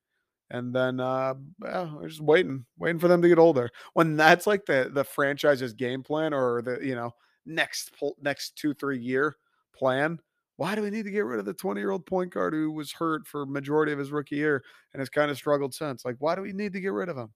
[0.50, 3.70] And then uh yeah, we're just waiting, waiting for them to get older.
[3.94, 7.12] When that's like the the franchise's game plan or the you know
[7.46, 9.36] next next two three year
[9.76, 10.18] plan,
[10.56, 12.72] why do we need to get rid of the 20 year old point guard who
[12.72, 16.04] was hurt for majority of his rookie year and has kind of struggled since?
[16.04, 17.32] Like, why do we need to get rid of him?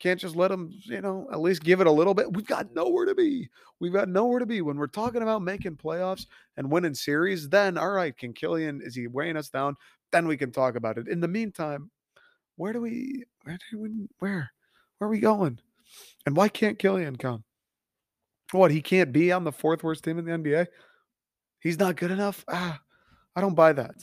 [0.00, 2.32] Can't just let him, you know, at least give it a little bit.
[2.32, 3.48] We've got nowhere to be.
[3.78, 4.60] We've got nowhere to be.
[4.60, 8.96] When we're talking about making playoffs and winning series, then all right, can Killian, is
[8.96, 9.76] he weighing us down?
[10.10, 11.06] Then we can talk about it.
[11.06, 11.90] In the meantime,
[12.56, 14.50] where do we where do we where?
[14.98, 15.58] Where are we going?
[16.26, 17.44] And why can't Killian come?
[18.52, 20.66] What, he can't be on the fourth worst team in the NBA?
[21.62, 22.44] He's not good enough?
[22.48, 22.80] Ah,
[23.36, 23.94] I don't buy that.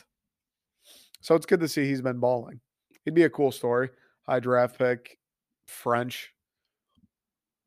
[1.22, 2.62] So it's good to see he's been balling.
[3.04, 3.90] He'd be a cool story.
[4.28, 5.18] High draft pick,
[5.68, 6.34] French.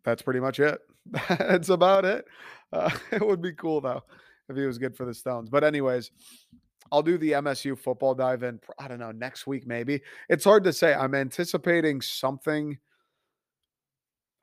[0.05, 0.81] That's pretty much it.
[1.29, 2.25] That's about it.
[2.73, 4.03] Uh, it would be cool though
[4.49, 5.51] if he was good for the Stones.
[5.51, 6.11] But anyways,
[6.91, 8.61] I'll do the MSU football dive in.
[8.79, 10.01] I don't know next week maybe.
[10.31, 10.95] It's hard to say.
[10.95, 12.79] I'm anticipating something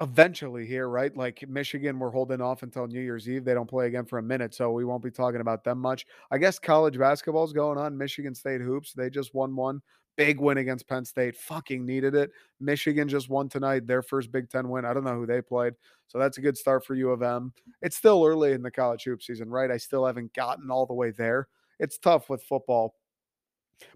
[0.01, 1.15] eventually here, right?
[1.15, 3.43] Like Michigan, we're holding off until New Year's Eve.
[3.43, 6.05] They don't play again for a minute, so we won't be talking about them much.
[6.31, 7.97] I guess college basketball is going on.
[7.97, 8.93] Michigan State hoops.
[8.93, 9.81] They just won one.
[10.15, 11.37] Big win against Penn State.
[11.37, 12.31] Fucking needed it.
[12.59, 14.85] Michigan just won tonight, their first Big Ten win.
[14.85, 15.73] I don't know who they played.
[16.07, 17.53] So that's a good start for U of M.
[17.81, 19.71] It's still early in the college hoop season, right?
[19.71, 21.47] I still haven't gotten all the way there.
[21.79, 22.95] It's tough with football,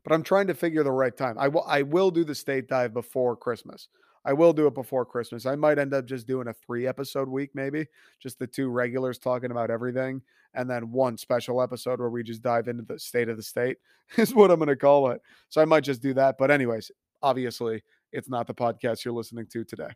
[0.03, 1.37] but I'm trying to figure the right time.
[1.37, 3.89] I will I will do the state dive before Christmas.
[4.25, 5.45] I will do it before Christmas.
[5.45, 7.87] I might end up just doing a three episode week, maybe
[8.19, 10.21] just the two regulars talking about everything,
[10.53, 13.77] and then one special episode where we just dive into the state of the state,
[14.17, 15.21] is what I'm going to call it.
[15.49, 16.37] So I might just do that.
[16.37, 19.89] But, anyways, obviously, it's not the podcast you're listening to today.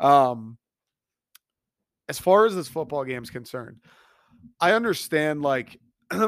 [0.00, 0.58] Um,
[2.08, 3.76] as far as this football game is concerned,
[4.60, 5.78] I understand, like,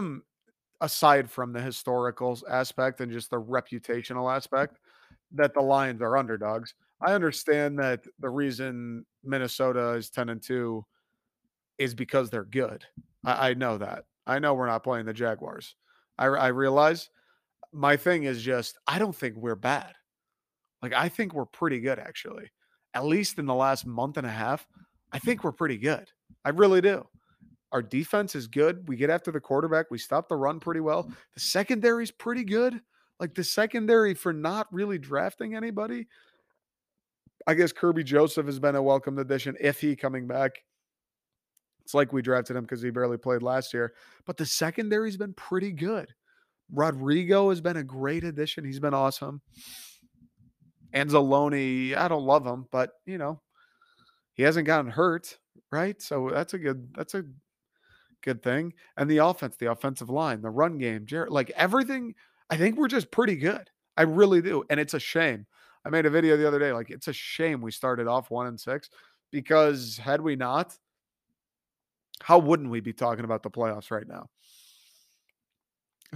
[0.80, 4.78] aside from the historical aspect and just the reputational aspect,
[5.32, 6.74] that the Lions are underdogs.
[7.00, 10.84] I understand that the reason Minnesota is 10 and 2
[11.78, 12.84] is because they're good.
[13.24, 14.04] I, I know that.
[14.26, 15.74] I know we're not playing the Jaguars.
[16.18, 17.08] I, I realize
[17.72, 19.94] my thing is just, I don't think we're bad.
[20.82, 22.50] Like, I think we're pretty good, actually.
[22.94, 24.66] At least in the last month and a half,
[25.12, 26.10] I think we're pretty good.
[26.44, 27.06] I really do.
[27.72, 28.88] Our defense is good.
[28.88, 29.90] We get after the quarterback.
[29.90, 31.04] We stop the run pretty well.
[31.34, 32.80] The secondary is pretty good.
[33.20, 36.06] Like the secondary for not really drafting anybody
[37.46, 40.62] I guess Kerby Joseph has been a welcome addition if he coming back.
[41.82, 43.94] It's like we drafted him because he barely played last year,
[44.26, 46.08] but the secondary's been pretty good.
[46.72, 48.64] Rodrigo has been a great addition.
[48.64, 49.40] He's been awesome.
[50.94, 53.40] Anzalone, I don't love him, but you know,
[54.34, 55.38] he hasn't gotten hurt,
[55.72, 56.00] right?
[56.00, 57.24] So that's a good that's a
[58.22, 58.74] good thing.
[58.96, 62.14] And the offense, the offensive line, the run game, Jared, like everything,
[62.50, 63.70] I think we're just pretty good.
[63.96, 64.62] I really do.
[64.70, 65.46] And it's a shame
[65.84, 66.72] I made a video the other day.
[66.72, 68.90] Like, it's a shame we started off one and six
[69.30, 70.76] because had we not,
[72.22, 74.28] how wouldn't we be talking about the playoffs right now?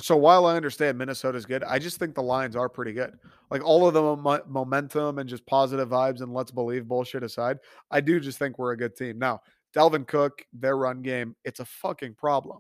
[0.01, 3.17] So while I understand Minnesota's good, I just think the Lions are pretty good.
[3.51, 7.59] Like all of the mo- momentum and just positive vibes and let's believe bullshit aside,
[7.91, 9.19] I do just think we're a good team.
[9.19, 9.41] Now,
[9.75, 12.59] Dalvin Cook, their run game, it's a fucking problem.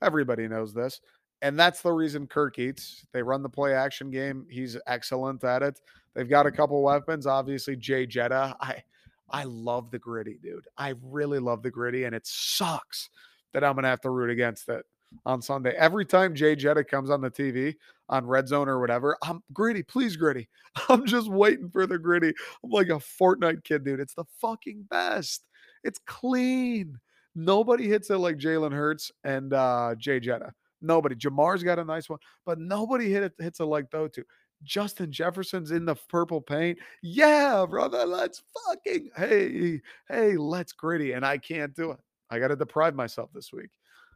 [0.00, 1.00] Everybody knows this.
[1.42, 3.04] And that's the reason Kirk eats.
[3.12, 4.46] They run the play action game.
[4.48, 5.80] He's excellent at it.
[6.14, 7.26] They've got a couple weapons.
[7.26, 8.56] Obviously, Jay Jetta.
[8.60, 8.82] I
[9.30, 10.66] I love the Griddy, dude.
[10.78, 13.10] I really love the Griddy, and it sucks
[13.52, 14.86] that I'm gonna have to root against it
[15.24, 15.74] on Sunday.
[15.76, 17.74] Every time Jay Jetta comes on the TV
[18.08, 20.48] on Red Zone or whatever, I'm Griddy, please Griddy.
[20.88, 22.32] I'm just waiting for the Griddy.
[22.64, 24.00] I'm like a Fortnite kid, dude.
[24.00, 25.44] It's the fucking best.
[25.84, 26.98] It's clean.
[27.34, 30.54] Nobody hits it like Jalen Hurts and uh, Jay Jetta.
[30.86, 31.14] Nobody.
[31.14, 34.24] Ja'Marr's got a nice one, but nobody hit it, hits it like those two.
[34.62, 36.78] Justin Jefferson's in the purple paint.
[37.02, 41.12] Yeah, brother, let's fucking hey, hey, let's Griddy.
[41.12, 42.00] And I can't do it.
[42.30, 43.70] I got to deprive myself this week.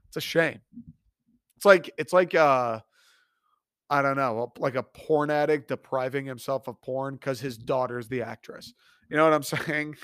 [0.09, 0.61] It's a shame.
[1.57, 2.81] It's like it's like uh
[3.91, 8.23] I don't know, like a porn addict depriving himself of porn because his daughter's the
[8.23, 8.73] actress.
[9.09, 9.97] You know what I'm saying?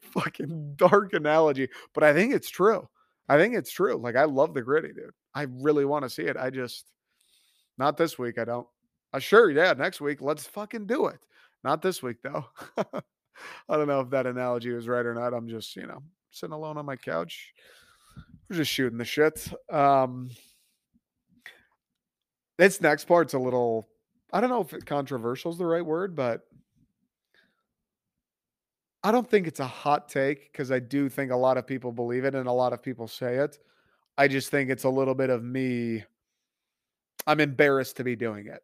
[0.00, 2.88] Fucking dark analogy, but I think it's true.
[3.28, 3.96] I think it's true.
[3.96, 5.12] Like I love the Griddy, dude.
[5.34, 6.36] I really want to see it.
[6.36, 6.86] I just
[7.78, 8.38] not this week.
[8.38, 8.66] I don't.
[9.12, 11.18] Uh, sure, yeah, next week, let's fucking do it.
[11.64, 12.44] Not this week, though.
[12.76, 15.34] I don't know if that analogy was right or not.
[15.34, 17.52] I'm just, you know, sitting alone on my couch.
[18.48, 19.48] We're just shooting the shit.
[19.70, 20.30] Um,
[22.58, 23.88] this next part's a little,
[24.32, 26.42] I don't know if controversial is the right word, but
[29.02, 31.90] I don't think it's a hot take because I do think a lot of people
[31.90, 33.58] believe it and a lot of people say it.
[34.18, 36.04] I just think it's a little bit of me.
[37.26, 38.62] I'm embarrassed to be doing it.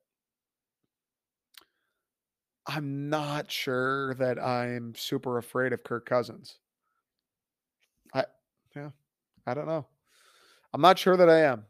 [2.67, 6.59] I'm not sure that I'm super afraid of Kirk Cousins.
[8.13, 8.25] I
[8.75, 8.91] yeah,
[9.47, 9.87] I don't know.
[10.75, 11.65] I'm not sure that I am.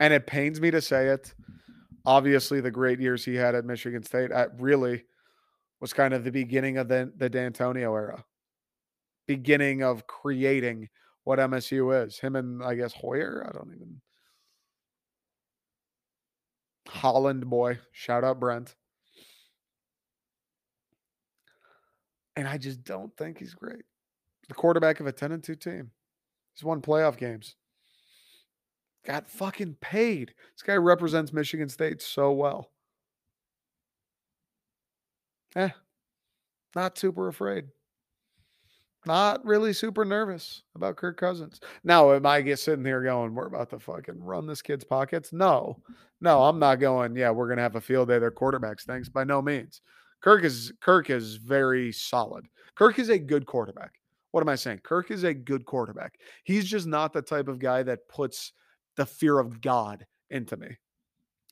[0.00, 1.34] And it pains me to say it.
[2.06, 5.04] Obviously, the great years he had at Michigan State I really
[5.80, 8.24] was kind of the beginning of the, the Dantonio era.
[9.26, 10.88] Beginning of creating
[11.24, 12.18] what MSU is.
[12.18, 13.44] Him and I guess Hoyer.
[13.48, 14.00] I don't even
[16.88, 17.78] Holland boy.
[17.92, 18.76] Shout out Brent.
[22.36, 23.84] And I just don't think he's great.
[24.48, 25.90] The quarterback of a 10 and 2 team.
[26.54, 27.56] He's won playoff games.
[29.06, 30.34] Got fucking paid.
[30.54, 32.70] This guy represents Michigan State so well.
[35.56, 35.70] Eh,
[36.74, 37.66] not super afraid.
[39.06, 41.60] Not really super nervous about Kirk Cousins.
[41.82, 45.32] Now, am I get sitting here going, we're about to fucking run this kid's pockets?
[45.32, 45.78] No,
[46.20, 47.14] no, I'm not going.
[47.14, 48.18] Yeah, we're gonna have a field day.
[48.18, 49.82] Their quarterbacks, thanks by no means.
[50.22, 52.46] Kirk is Kirk is very solid.
[52.76, 53.92] Kirk is a good quarterback.
[54.30, 54.80] What am I saying?
[54.82, 56.18] Kirk is a good quarterback.
[56.44, 58.52] He's just not the type of guy that puts
[58.96, 60.78] the fear of God into me.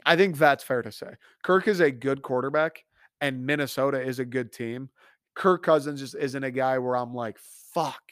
[0.06, 1.10] I think that's fair to say.
[1.44, 2.82] Kirk is a good quarterback,
[3.20, 4.88] and Minnesota is a good team.
[5.34, 7.38] Kirk Cousins just isn't a guy where I'm like,
[7.72, 8.02] fuck.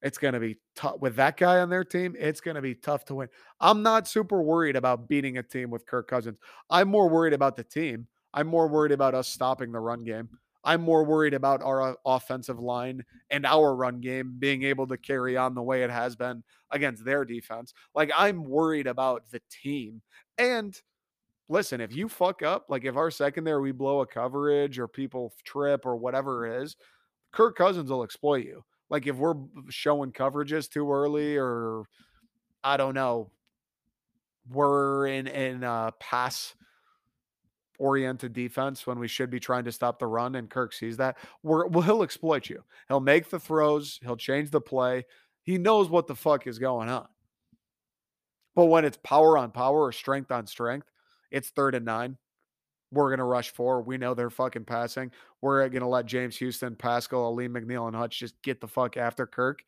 [0.00, 2.14] It's going to be tough with that guy on their team.
[2.18, 3.28] It's going to be tough to win.
[3.60, 6.38] I'm not super worried about beating a team with Kirk Cousins.
[6.70, 8.06] I'm more worried about the team.
[8.32, 10.28] I'm more worried about us stopping the run game.
[10.64, 14.96] I'm more worried about our uh, offensive line and our run game being able to
[14.98, 17.72] carry on the way it has been against their defense.
[17.94, 20.02] Like, I'm worried about the team.
[20.36, 20.80] And
[21.48, 25.32] listen, if you fuck up, like if our secondary we blow a coverage or people
[25.44, 26.64] trip or whatever it mm-hmm.
[26.64, 26.76] is,
[27.32, 28.64] Kirk Cousins will exploit you.
[28.90, 29.34] Like if we're
[29.68, 31.84] showing coverages too early or
[32.64, 33.30] I don't know,
[34.50, 36.54] we're in in a pass
[37.78, 41.16] oriented defense when we should be trying to stop the run and Kirk sees that,
[41.42, 42.64] we're, well he'll exploit you.
[42.88, 45.04] He'll make the throws, he'll change the play.
[45.42, 47.06] He knows what the fuck is going on.
[48.54, 50.90] But when it's power on power or strength on strength,
[51.30, 52.16] it's third and nine.
[52.90, 53.82] We're going to rush four.
[53.82, 55.10] We know they're fucking passing.
[55.42, 58.96] We're going to let James Houston, Pascal, Alim McNeill, and Hutch just get the fuck
[58.96, 59.62] after Kirk.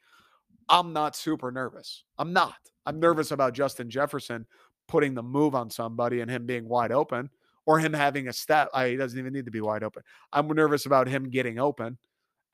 [0.70, 2.04] I'm not super nervous.
[2.16, 2.54] I'm not.
[2.86, 4.46] I'm nervous about Justin Jefferson
[4.88, 7.28] putting the move on somebody and him being wide open
[7.66, 8.70] or him having a step.
[8.72, 10.02] I, he doesn't even need to be wide open.
[10.32, 11.98] I'm nervous about him getting open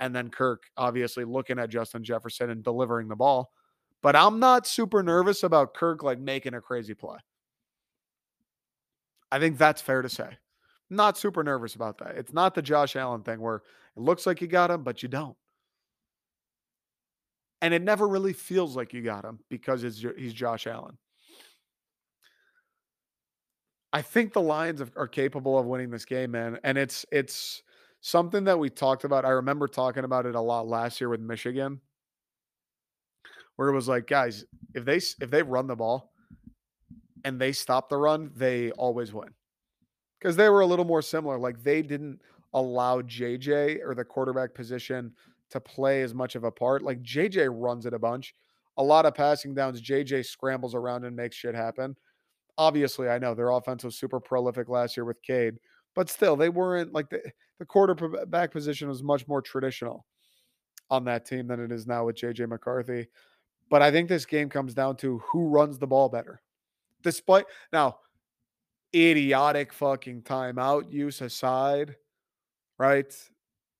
[0.00, 3.52] and then Kirk obviously looking at Justin Jefferson and delivering the ball.
[4.02, 7.18] But I'm not super nervous about Kirk like making a crazy play.
[9.30, 10.38] I think that's fair to say.
[10.88, 12.16] Not super nervous about that.
[12.16, 15.08] It's not the Josh Allen thing where it looks like you got him, but you
[15.08, 15.36] don't.
[17.60, 20.98] And it never really feels like you got him because it's, he's Josh Allen.
[23.92, 26.58] I think the Lions are capable of winning this game, man.
[26.64, 27.62] And it's it's
[28.02, 29.24] something that we talked about.
[29.24, 31.80] I remember talking about it a lot last year with Michigan,
[33.56, 36.12] where it was like, guys, if they if they run the ball,
[37.26, 39.30] and they stop the run, they always win.
[40.20, 41.36] Because they were a little more similar.
[41.36, 42.20] Like they didn't
[42.54, 45.12] allow JJ or the quarterback position
[45.50, 46.82] to play as much of a part.
[46.82, 48.32] Like JJ runs it a bunch.
[48.76, 51.96] A lot of passing downs, JJ scrambles around and makes shit happen.
[52.58, 55.56] Obviously, I know their offense was super prolific last year with Cade,
[55.96, 57.20] but still, they weren't like the,
[57.58, 60.06] the quarterback position was much more traditional
[60.90, 63.08] on that team than it is now with JJ McCarthy.
[63.68, 66.40] But I think this game comes down to who runs the ball better
[67.06, 67.98] despite now
[68.92, 71.94] idiotic fucking timeout use aside,
[72.78, 73.14] right?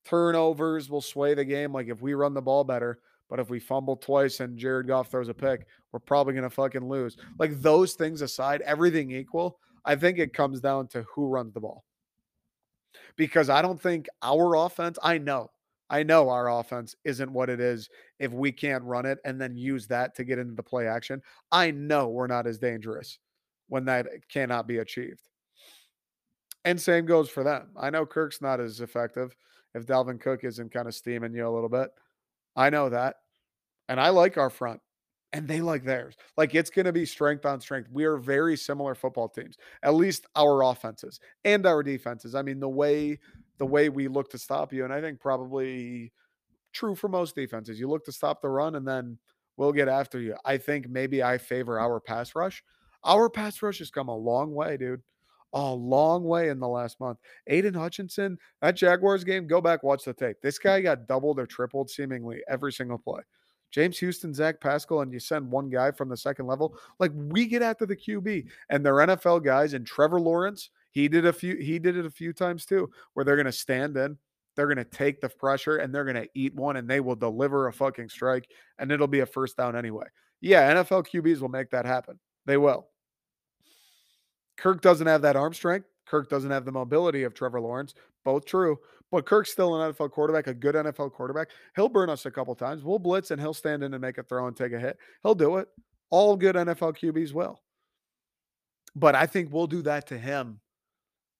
[0.05, 1.73] Turnovers will sway the game.
[1.73, 5.11] Like if we run the ball better, but if we fumble twice and Jared Goff
[5.11, 7.17] throws a pick, we're probably going to fucking lose.
[7.41, 11.61] Like those things aside, everything equal, I think it comes down to who runs the
[11.61, 11.85] ball.
[13.17, 15.51] Because I don't think our offense, I know,
[15.89, 19.57] I know our offense isn't what it is if we can't run it and then
[19.57, 21.23] use that to get into the play action.
[21.53, 23.19] I know we're not as dangerous
[23.69, 25.29] when that cannot be achieved.
[26.65, 27.69] And same goes for them.
[27.77, 29.37] I know Kirk's not as effective
[29.75, 31.91] if Dalvin Cook isn't kind of steaming you a little bit.
[32.57, 33.17] I know that.
[33.89, 34.81] And I like our front
[35.33, 36.17] and they like theirs.
[36.37, 37.89] Like it's going to be strength on strength.
[37.93, 42.35] We are very similar football teams, at least our offenses and our defenses.
[42.35, 43.21] I mean, the way
[43.59, 44.85] the way we look to stop you.
[44.85, 46.13] And I think probably
[46.73, 47.81] true for most defenses.
[47.81, 49.19] You look to stop the run and then
[49.57, 50.37] we'll get after you.
[50.45, 52.63] I think maybe I favor our pass rush.
[53.05, 55.03] Our pass rush has come a long way, dude.
[55.53, 57.19] A long way in the last month.
[57.47, 60.37] Aidan Hutchinson, that Jaguars game, go back, watch the tape.
[60.43, 63.23] This guy got doubled or tripled seemingly every single play.
[63.71, 66.79] James Houston, Zach Pascal, and you send one guy from the second level.
[66.99, 71.27] Like we get after the QB and they're NFL guys and Trevor Lawrence he did
[71.27, 74.17] a few he did it a few times too, where they're gonna stand in,
[74.55, 77.73] they're gonna take the pressure and they're gonna eat one and they will deliver a
[77.73, 80.07] fucking strike and it'll be a first down anyway.
[80.41, 82.19] Yeah, NFL QBs will make that happen.
[82.47, 82.89] They will.
[84.57, 85.87] Kirk doesn't have that arm strength.
[86.07, 87.93] Kirk doesn't have the mobility of Trevor Lawrence.
[88.25, 88.79] Both true.
[89.13, 91.49] But Kirk's still an NFL quarterback, a good NFL quarterback.
[91.75, 92.85] He'll burn us a couple times.
[92.85, 94.97] We'll blitz and he'll stand in and make a throw and take a hit.
[95.23, 95.69] He'll do it.
[96.09, 97.61] All good NFL QBs will.
[98.95, 100.61] But I think we'll do that to him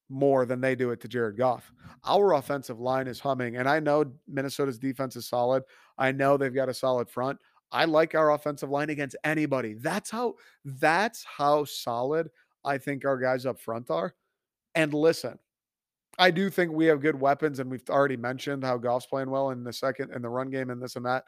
[0.09, 1.71] more than they do it to Jared Goff.
[2.05, 5.63] Our offensive line is humming, and I know Minnesota's defense is solid.
[5.97, 7.39] I know they've got a solid front.
[7.71, 9.73] I like our offensive line against anybody.
[9.73, 12.29] That's how that's how solid
[12.63, 14.15] I think our guys up front are.
[14.75, 15.37] And listen,
[16.17, 19.51] I do think we have good weapons, and we've already mentioned how Goff's playing well
[19.51, 21.25] in the second in the run game and this and that.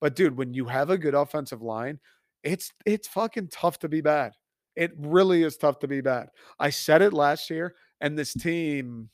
[0.00, 2.00] But dude, when you have a good offensive line,
[2.42, 4.32] it's it's fucking tough to be bad.
[4.74, 6.28] It really is tough to be bad.
[6.58, 9.08] I said it last year, and this team,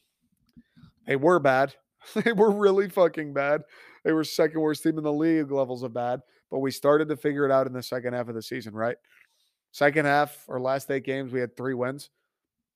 [1.06, 1.74] they were bad.
[2.24, 3.62] they were really fucking bad.
[4.02, 6.20] They were second worst team in the league levels of bad,
[6.50, 8.96] but we started to figure it out in the second half of the season, right?
[9.72, 12.08] Second half or last eight games, we had three wins.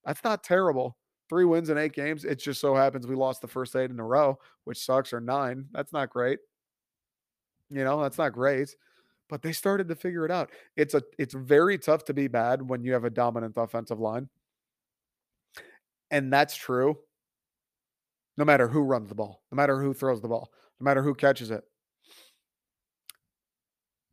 [0.04, 0.98] That's not terrible.
[1.30, 2.26] Three wins in eight games.
[2.26, 5.20] It just so happens we lost the first eight in a row, which sucks, or
[5.20, 5.66] nine.
[5.72, 6.40] That's not great.
[7.70, 8.76] You know, that's not great.
[9.30, 10.50] But they started to figure it out.
[10.76, 14.28] It's a it's very tough to be bad when you have a dominant offensive line.
[16.12, 16.98] And that's true.
[18.36, 21.14] No matter who runs the ball, no matter who throws the ball, no matter who
[21.14, 21.64] catches it.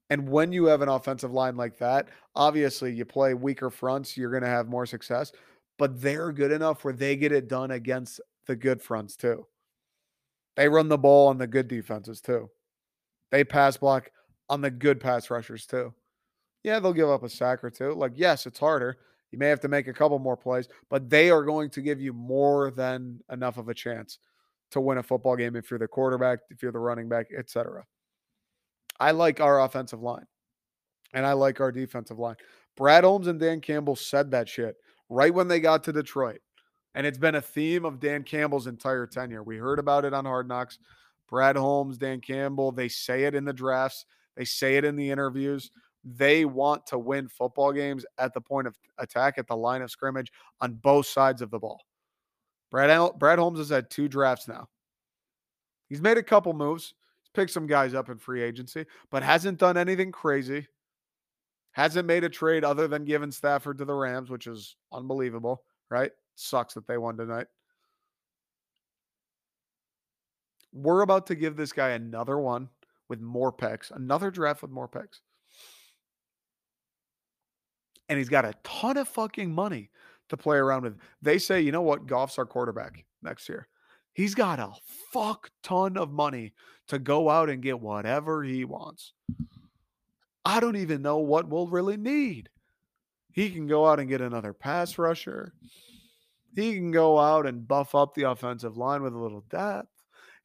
[0.10, 4.32] And when you have an offensive line like that, obviously you play weaker fronts, you're
[4.32, 5.32] going to have more success,
[5.78, 9.46] but they're good enough where they get it done against the good fronts too.
[10.56, 12.50] They run the ball on the good defenses too.
[13.32, 14.10] They pass block
[14.50, 15.94] on the good pass rushers too.
[16.64, 17.94] Yeah, they'll give up a sack or two.
[17.94, 18.98] Like, yes, it's harder.
[19.32, 22.02] You may have to make a couple more plays, but they are going to give
[22.02, 24.20] you more than enough of a chance
[24.72, 27.84] to win a football game if you're the quarterback, if you're the running back, etc.
[29.00, 30.26] I like our offensive line
[31.14, 32.36] and I like our defensive line.
[32.76, 34.76] Brad Holmes and Dan Campbell said that shit
[35.10, 36.42] right when they got to Detroit.
[36.96, 39.44] And it's been a theme of Dan Campbell's entire tenure.
[39.44, 40.80] We heard about it on Hard Knocks.
[41.30, 44.06] Brad Holmes, Dan Campbell, they say it in the drafts,
[44.36, 45.70] they say it in the interviews.
[46.04, 49.92] They want to win football games at the point of attack, at the line of
[49.92, 50.32] scrimmage
[50.62, 51.82] on both sides of the ball.
[52.72, 54.70] Brad, Brad Holmes has had two drafts now.
[55.90, 59.60] He's made a couple moves He's picked some guys up in free agency, but hasn't
[59.60, 60.68] done anything crazy.
[61.72, 66.12] Hasn't made a trade other than giving Stafford to the Rams, which is unbelievable, right?
[66.36, 67.48] Sucks that they won tonight.
[70.72, 72.70] We're about to give this guy another one
[73.10, 75.22] with more picks, another draft with more picks.
[78.10, 79.90] And he's got a ton of fucking money
[80.30, 80.98] to play around with.
[81.22, 82.08] They say, you know what?
[82.08, 83.68] Goff's our quarterback next year.
[84.14, 84.72] He's got a
[85.12, 86.54] fuck ton of money
[86.88, 89.14] to go out and get whatever he wants.
[90.44, 92.50] I don't even know what we'll really need.
[93.32, 95.54] He can go out and get another pass rusher.
[96.56, 99.99] He can go out and buff up the offensive line with a little depth.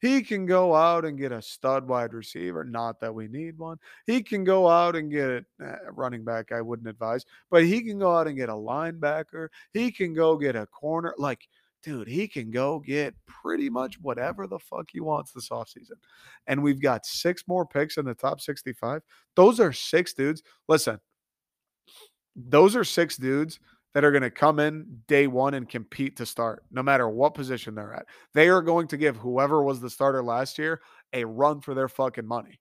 [0.05, 2.63] He can go out and get a stud wide receiver.
[2.63, 3.77] Not that we need one.
[4.05, 6.51] He can go out and get a eh, running back.
[6.51, 9.47] I wouldn't advise, but he can go out and get a linebacker.
[9.73, 11.15] He can go get a corner.
[11.17, 11.47] Like
[11.81, 15.97] dude, he can go get pretty much whatever the fuck he wants this offseason.
[16.45, 19.01] And we've got six more picks in the top 65.
[19.35, 20.43] Those are six dudes.
[20.67, 20.99] Listen,
[22.35, 23.59] those are six dudes
[23.95, 27.33] that are going to come in day one and compete to start, no matter what
[27.33, 28.05] position they're at.
[28.33, 30.81] They are going to give whoever was the starter last year
[31.13, 32.59] a run for their fucking money.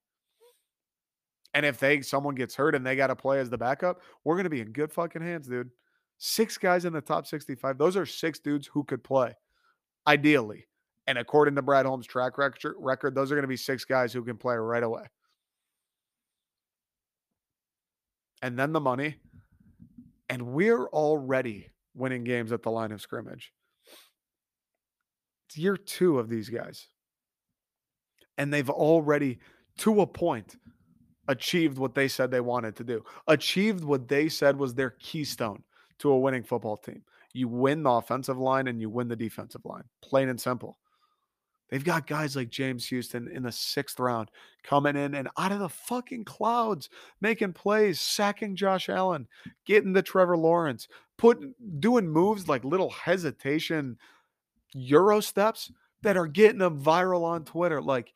[1.53, 4.37] And if they someone gets hurt and they got to play as the backup, we're
[4.37, 5.71] going to be in good fucking hands, dude.
[6.19, 7.79] Six guys in the top 65.
[7.79, 9.35] Those are six dudes who could play,
[10.07, 10.69] ideally.
[11.09, 14.23] And according to Brad Holmes' track record, those are going to be six guys who
[14.23, 15.03] can play right away.
[18.41, 19.17] And then the money.
[20.35, 23.53] And we're already winning games at the line of scrimmage.
[25.47, 26.89] It's year two of these guys.
[28.37, 29.39] And they've already,
[29.79, 30.57] to a point,
[31.29, 35.63] achieved what they said they wanted to do, achieved what they said was their keystone
[36.01, 37.05] to a winning football team.
[37.33, 40.79] You win the offensive line and you win the defensive line, plain and simple.
[41.71, 44.31] They've got guys like James Houston in the sixth round
[44.63, 46.91] coming in and out of the fucking clouds,
[47.21, 49.27] making plays, sacking Josh Allen,
[49.65, 53.99] getting the Trevor Lawrence, putting doing moves like little hesitation
[54.75, 55.71] Euro steps
[56.03, 57.81] that are getting them viral on Twitter.
[57.81, 58.13] Like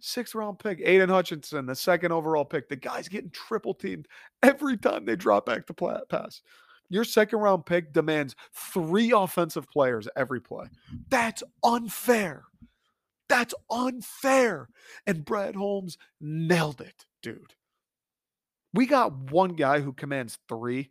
[0.00, 2.68] sixth round pick, Aidan Hutchinson, the second overall pick.
[2.68, 4.06] The guy's getting triple teamed
[4.42, 6.42] every time they drop back to pass.
[6.90, 10.66] Your second round pick demands three offensive players every play.
[11.08, 12.44] That's unfair.
[13.28, 14.68] That's unfair.
[15.06, 17.54] And Brad Holmes nailed it, dude.
[18.72, 20.90] We got one guy who commands three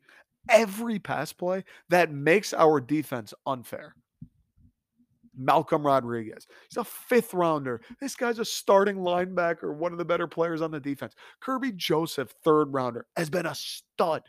[0.49, 3.95] every pass play that makes our defense unfair.
[5.35, 6.47] Malcolm Rodriguez.
[6.69, 7.81] He's a fifth rounder.
[7.99, 11.15] This guy's a starting linebacker, one of the better players on the defense.
[11.43, 14.23] Kerby Joseph, third rounder, has been a stud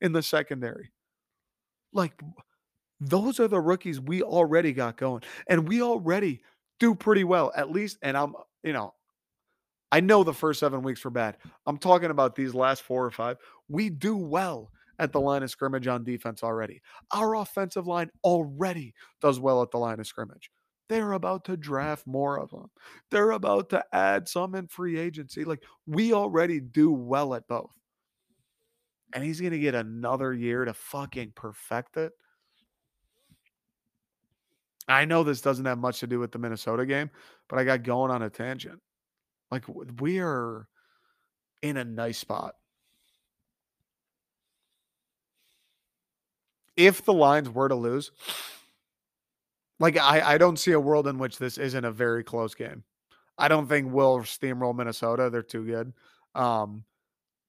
[0.00, 0.90] in the secondary.
[1.92, 2.20] Like
[3.00, 5.22] those are the rookies we already got going.
[5.48, 6.42] And we already
[6.80, 7.98] do pretty well, at least.
[8.02, 8.94] And I'm, you know,
[9.90, 11.36] I know the first seven weeks were bad.
[11.66, 13.36] I'm talking about these last four or five.
[13.68, 16.80] We do well at the line of scrimmage on defense already.
[17.12, 20.50] Our offensive line already does well at the line of scrimmage.
[20.88, 22.70] They're about to draft more of them.
[23.10, 25.44] They're about to add some in free agency.
[25.44, 27.74] Like we already do well at both.
[29.14, 32.12] And he's going to get another year to fucking perfect it.
[34.88, 37.10] I know this doesn't have much to do with the Minnesota game,
[37.48, 38.80] but I got going on a tangent.
[39.50, 39.64] Like
[40.00, 40.66] we are
[41.60, 42.54] in a nice spot.
[46.76, 48.10] If the Lions were to lose,
[49.78, 52.82] like I, I don't see a world in which this isn't a very close game.
[53.36, 55.28] I don't think we'll steamroll Minnesota.
[55.30, 55.92] They're too good.
[56.34, 56.84] Um,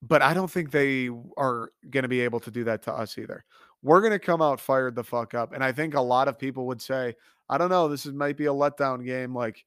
[0.02, 3.18] but I don't think they are going to be able to do that to us
[3.18, 3.46] either.
[3.84, 5.54] We're going to come out fired the fuck up.
[5.54, 7.14] And I think a lot of people would say,
[7.50, 9.36] I don't know, this is, might be a letdown game.
[9.36, 9.64] Like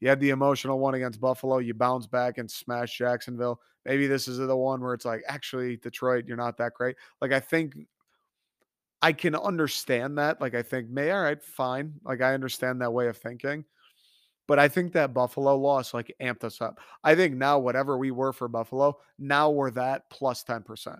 [0.00, 3.60] you had the emotional one against Buffalo, you bounce back and smash Jacksonville.
[3.84, 6.96] Maybe this is the one where it's like, actually, Detroit, you're not that great.
[7.20, 7.74] Like I think
[9.02, 10.40] I can understand that.
[10.40, 11.94] Like I think, may all right, fine.
[12.04, 13.64] Like I understand that way of thinking.
[14.46, 16.80] But I think that Buffalo loss like amped us up.
[17.04, 20.98] I think now whatever we were for Buffalo, now we're that plus 10%.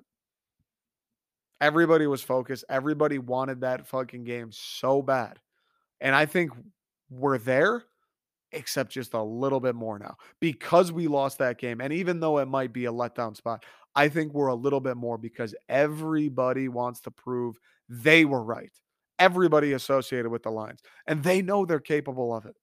[1.60, 2.64] Everybody was focused.
[2.68, 5.38] Everybody wanted that fucking game so bad.
[6.00, 6.52] And I think
[7.10, 7.84] we're there,
[8.52, 11.80] except just a little bit more now because we lost that game.
[11.80, 14.96] And even though it might be a letdown spot, I think we're a little bit
[14.96, 17.58] more because everybody wants to prove
[17.88, 18.72] they were right.
[19.18, 22.56] Everybody associated with the Lions, and they know they're capable of it.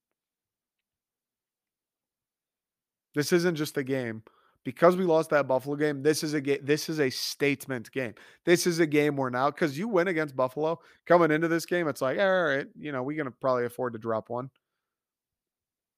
[3.13, 4.23] This isn't just a game
[4.67, 6.03] because we lost that Buffalo game.
[6.03, 6.59] This is a game.
[6.61, 8.13] This is a statement game.
[8.43, 11.87] This is a game where now because you win against Buffalo coming into this game,
[11.87, 14.49] it's like all right, you know, we're gonna probably afford to drop one.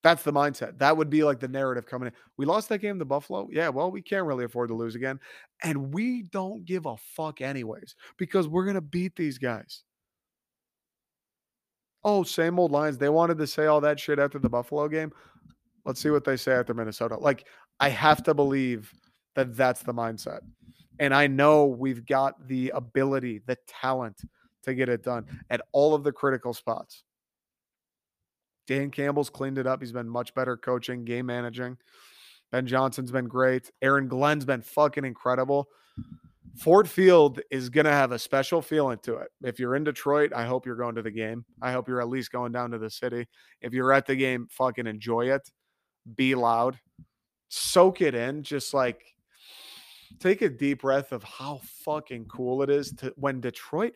[0.03, 0.78] That's the mindset.
[0.78, 2.13] That would be like the narrative coming in.
[2.38, 3.49] We lost that game to Buffalo.
[3.51, 5.20] Yeah, well, we can't really afford to lose again.
[5.63, 9.82] And we don't give a fuck, anyways, because we're to beat these guys.
[12.03, 12.99] Oh, same old lines.
[12.99, 15.11] They wanted to say all that shit after the Buffalo game.
[15.86, 17.17] Let's see what they say after Minnesota.
[17.17, 17.47] Like,
[17.80, 18.93] I have to believe
[19.36, 20.39] that that's the mindset.
[20.99, 24.21] And I know we've got the ability, the talent
[24.63, 27.03] to get it done at all of the critical spots.
[28.67, 29.82] Dan Campbell's cleaned it up.
[29.82, 31.77] He's been much better coaching, game managing.
[32.51, 33.71] Ben Johnson's been great.
[33.82, 35.69] Aaron Glenn's been fucking incredible.
[36.57, 39.30] Ford Field is going to have a special feeling to it.
[39.43, 41.45] If you're in Detroit, I hope you're going to the game.
[41.61, 43.27] I hope you're at least going down to the city.
[43.61, 45.49] If you're at the game, fucking enjoy it.
[46.15, 46.77] Be loud.
[47.50, 48.43] Soak it in.
[48.43, 49.04] Just like
[50.20, 53.93] take a deep breath of how fucking cool it is to when Detroit,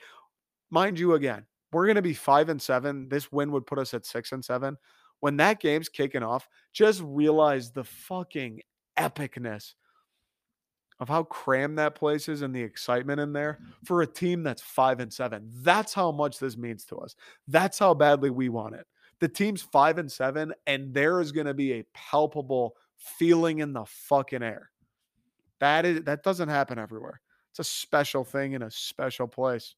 [0.69, 3.09] mind you, again, we're going to be five and seven.
[3.09, 4.77] This win would put us at six and seven.
[5.21, 8.61] When that game's kicking off, just realize the fucking
[8.97, 9.73] epicness
[10.99, 14.61] of how crammed that place is and the excitement in there for a team that's
[14.61, 15.49] five and seven.
[15.61, 17.15] That's how much this means to us.
[17.47, 18.85] That's how badly we want it.
[19.19, 23.73] The team's five and seven, and there is going to be a palpable feeling in
[23.73, 24.71] the fucking air.
[25.59, 27.21] That is that doesn't happen everywhere.
[27.51, 29.75] It's a special thing in a special place.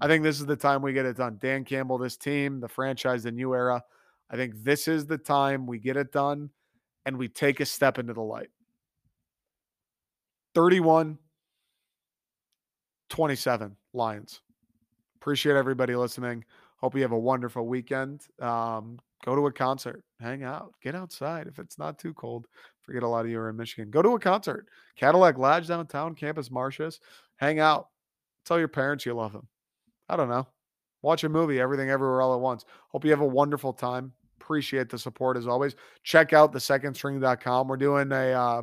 [0.00, 1.38] I think this is the time we get it done.
[1.40, 3.82] Dan Campbell, this team, the franchise, the new era.
[4.28, 6.50] I think this is the time we get it done
[7.04, 8.50] and we take a step into the light.
[10.54, 11.18] 31
[13.08, 14.40] 27 Lions.
[15.20, 16.44] Appreciate everybody listening.
[16.78, 18.22] Hope you have a wonderful weekend.
[18.40, 22.46] Um, go to a concert, hang out, get outside if it's not too cold.
[22.82, 23.90] Forget a lot of you are in Michigan.
[23.90, 27.00] Go to a concert, Cadillac Lodge downtown, Campus Martius.
[27.36, 27.88] Hang out.
[28.44, 29.48] Tell your parents you love them.
[30.08, 30.46] I don't know.
[31.02, 32.64] Watch a movie, everything, everywhere, all at once.
[32.88, 34.12] Hope you have a wonderful time.
[34.40, 35.74] Appreciate the support as always.
[36.04, 37.68] Check out the secondstring.com.
[37.68, 38.62] We're doing a, uh,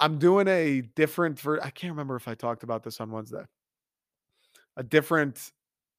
[0.00, 3.44] I'm doing a different, for, I can't remember if I talked about this on Wednesday,
[4.76, 5.52] a different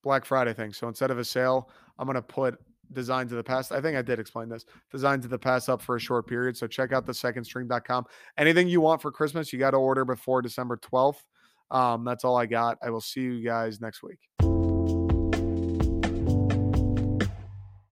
[0.03, 0.73] Black Friday thing.
[0.73, 2.59] So instead of a sale, I'm going to put
[2.93, 3.71] design to the past.
[3.71, 4.65] I think I did explain this.
[4.91, 6.57] Design to the past up for a short period.
[6.57, 8.05] So check out the secondstring.com.
[8.37, 11.23] Anything you want for Christmas, you got to order before December 12th.
[11.69, 12.77] Um, that's all I got.
[12.83, 14.19] I will see you guys next week.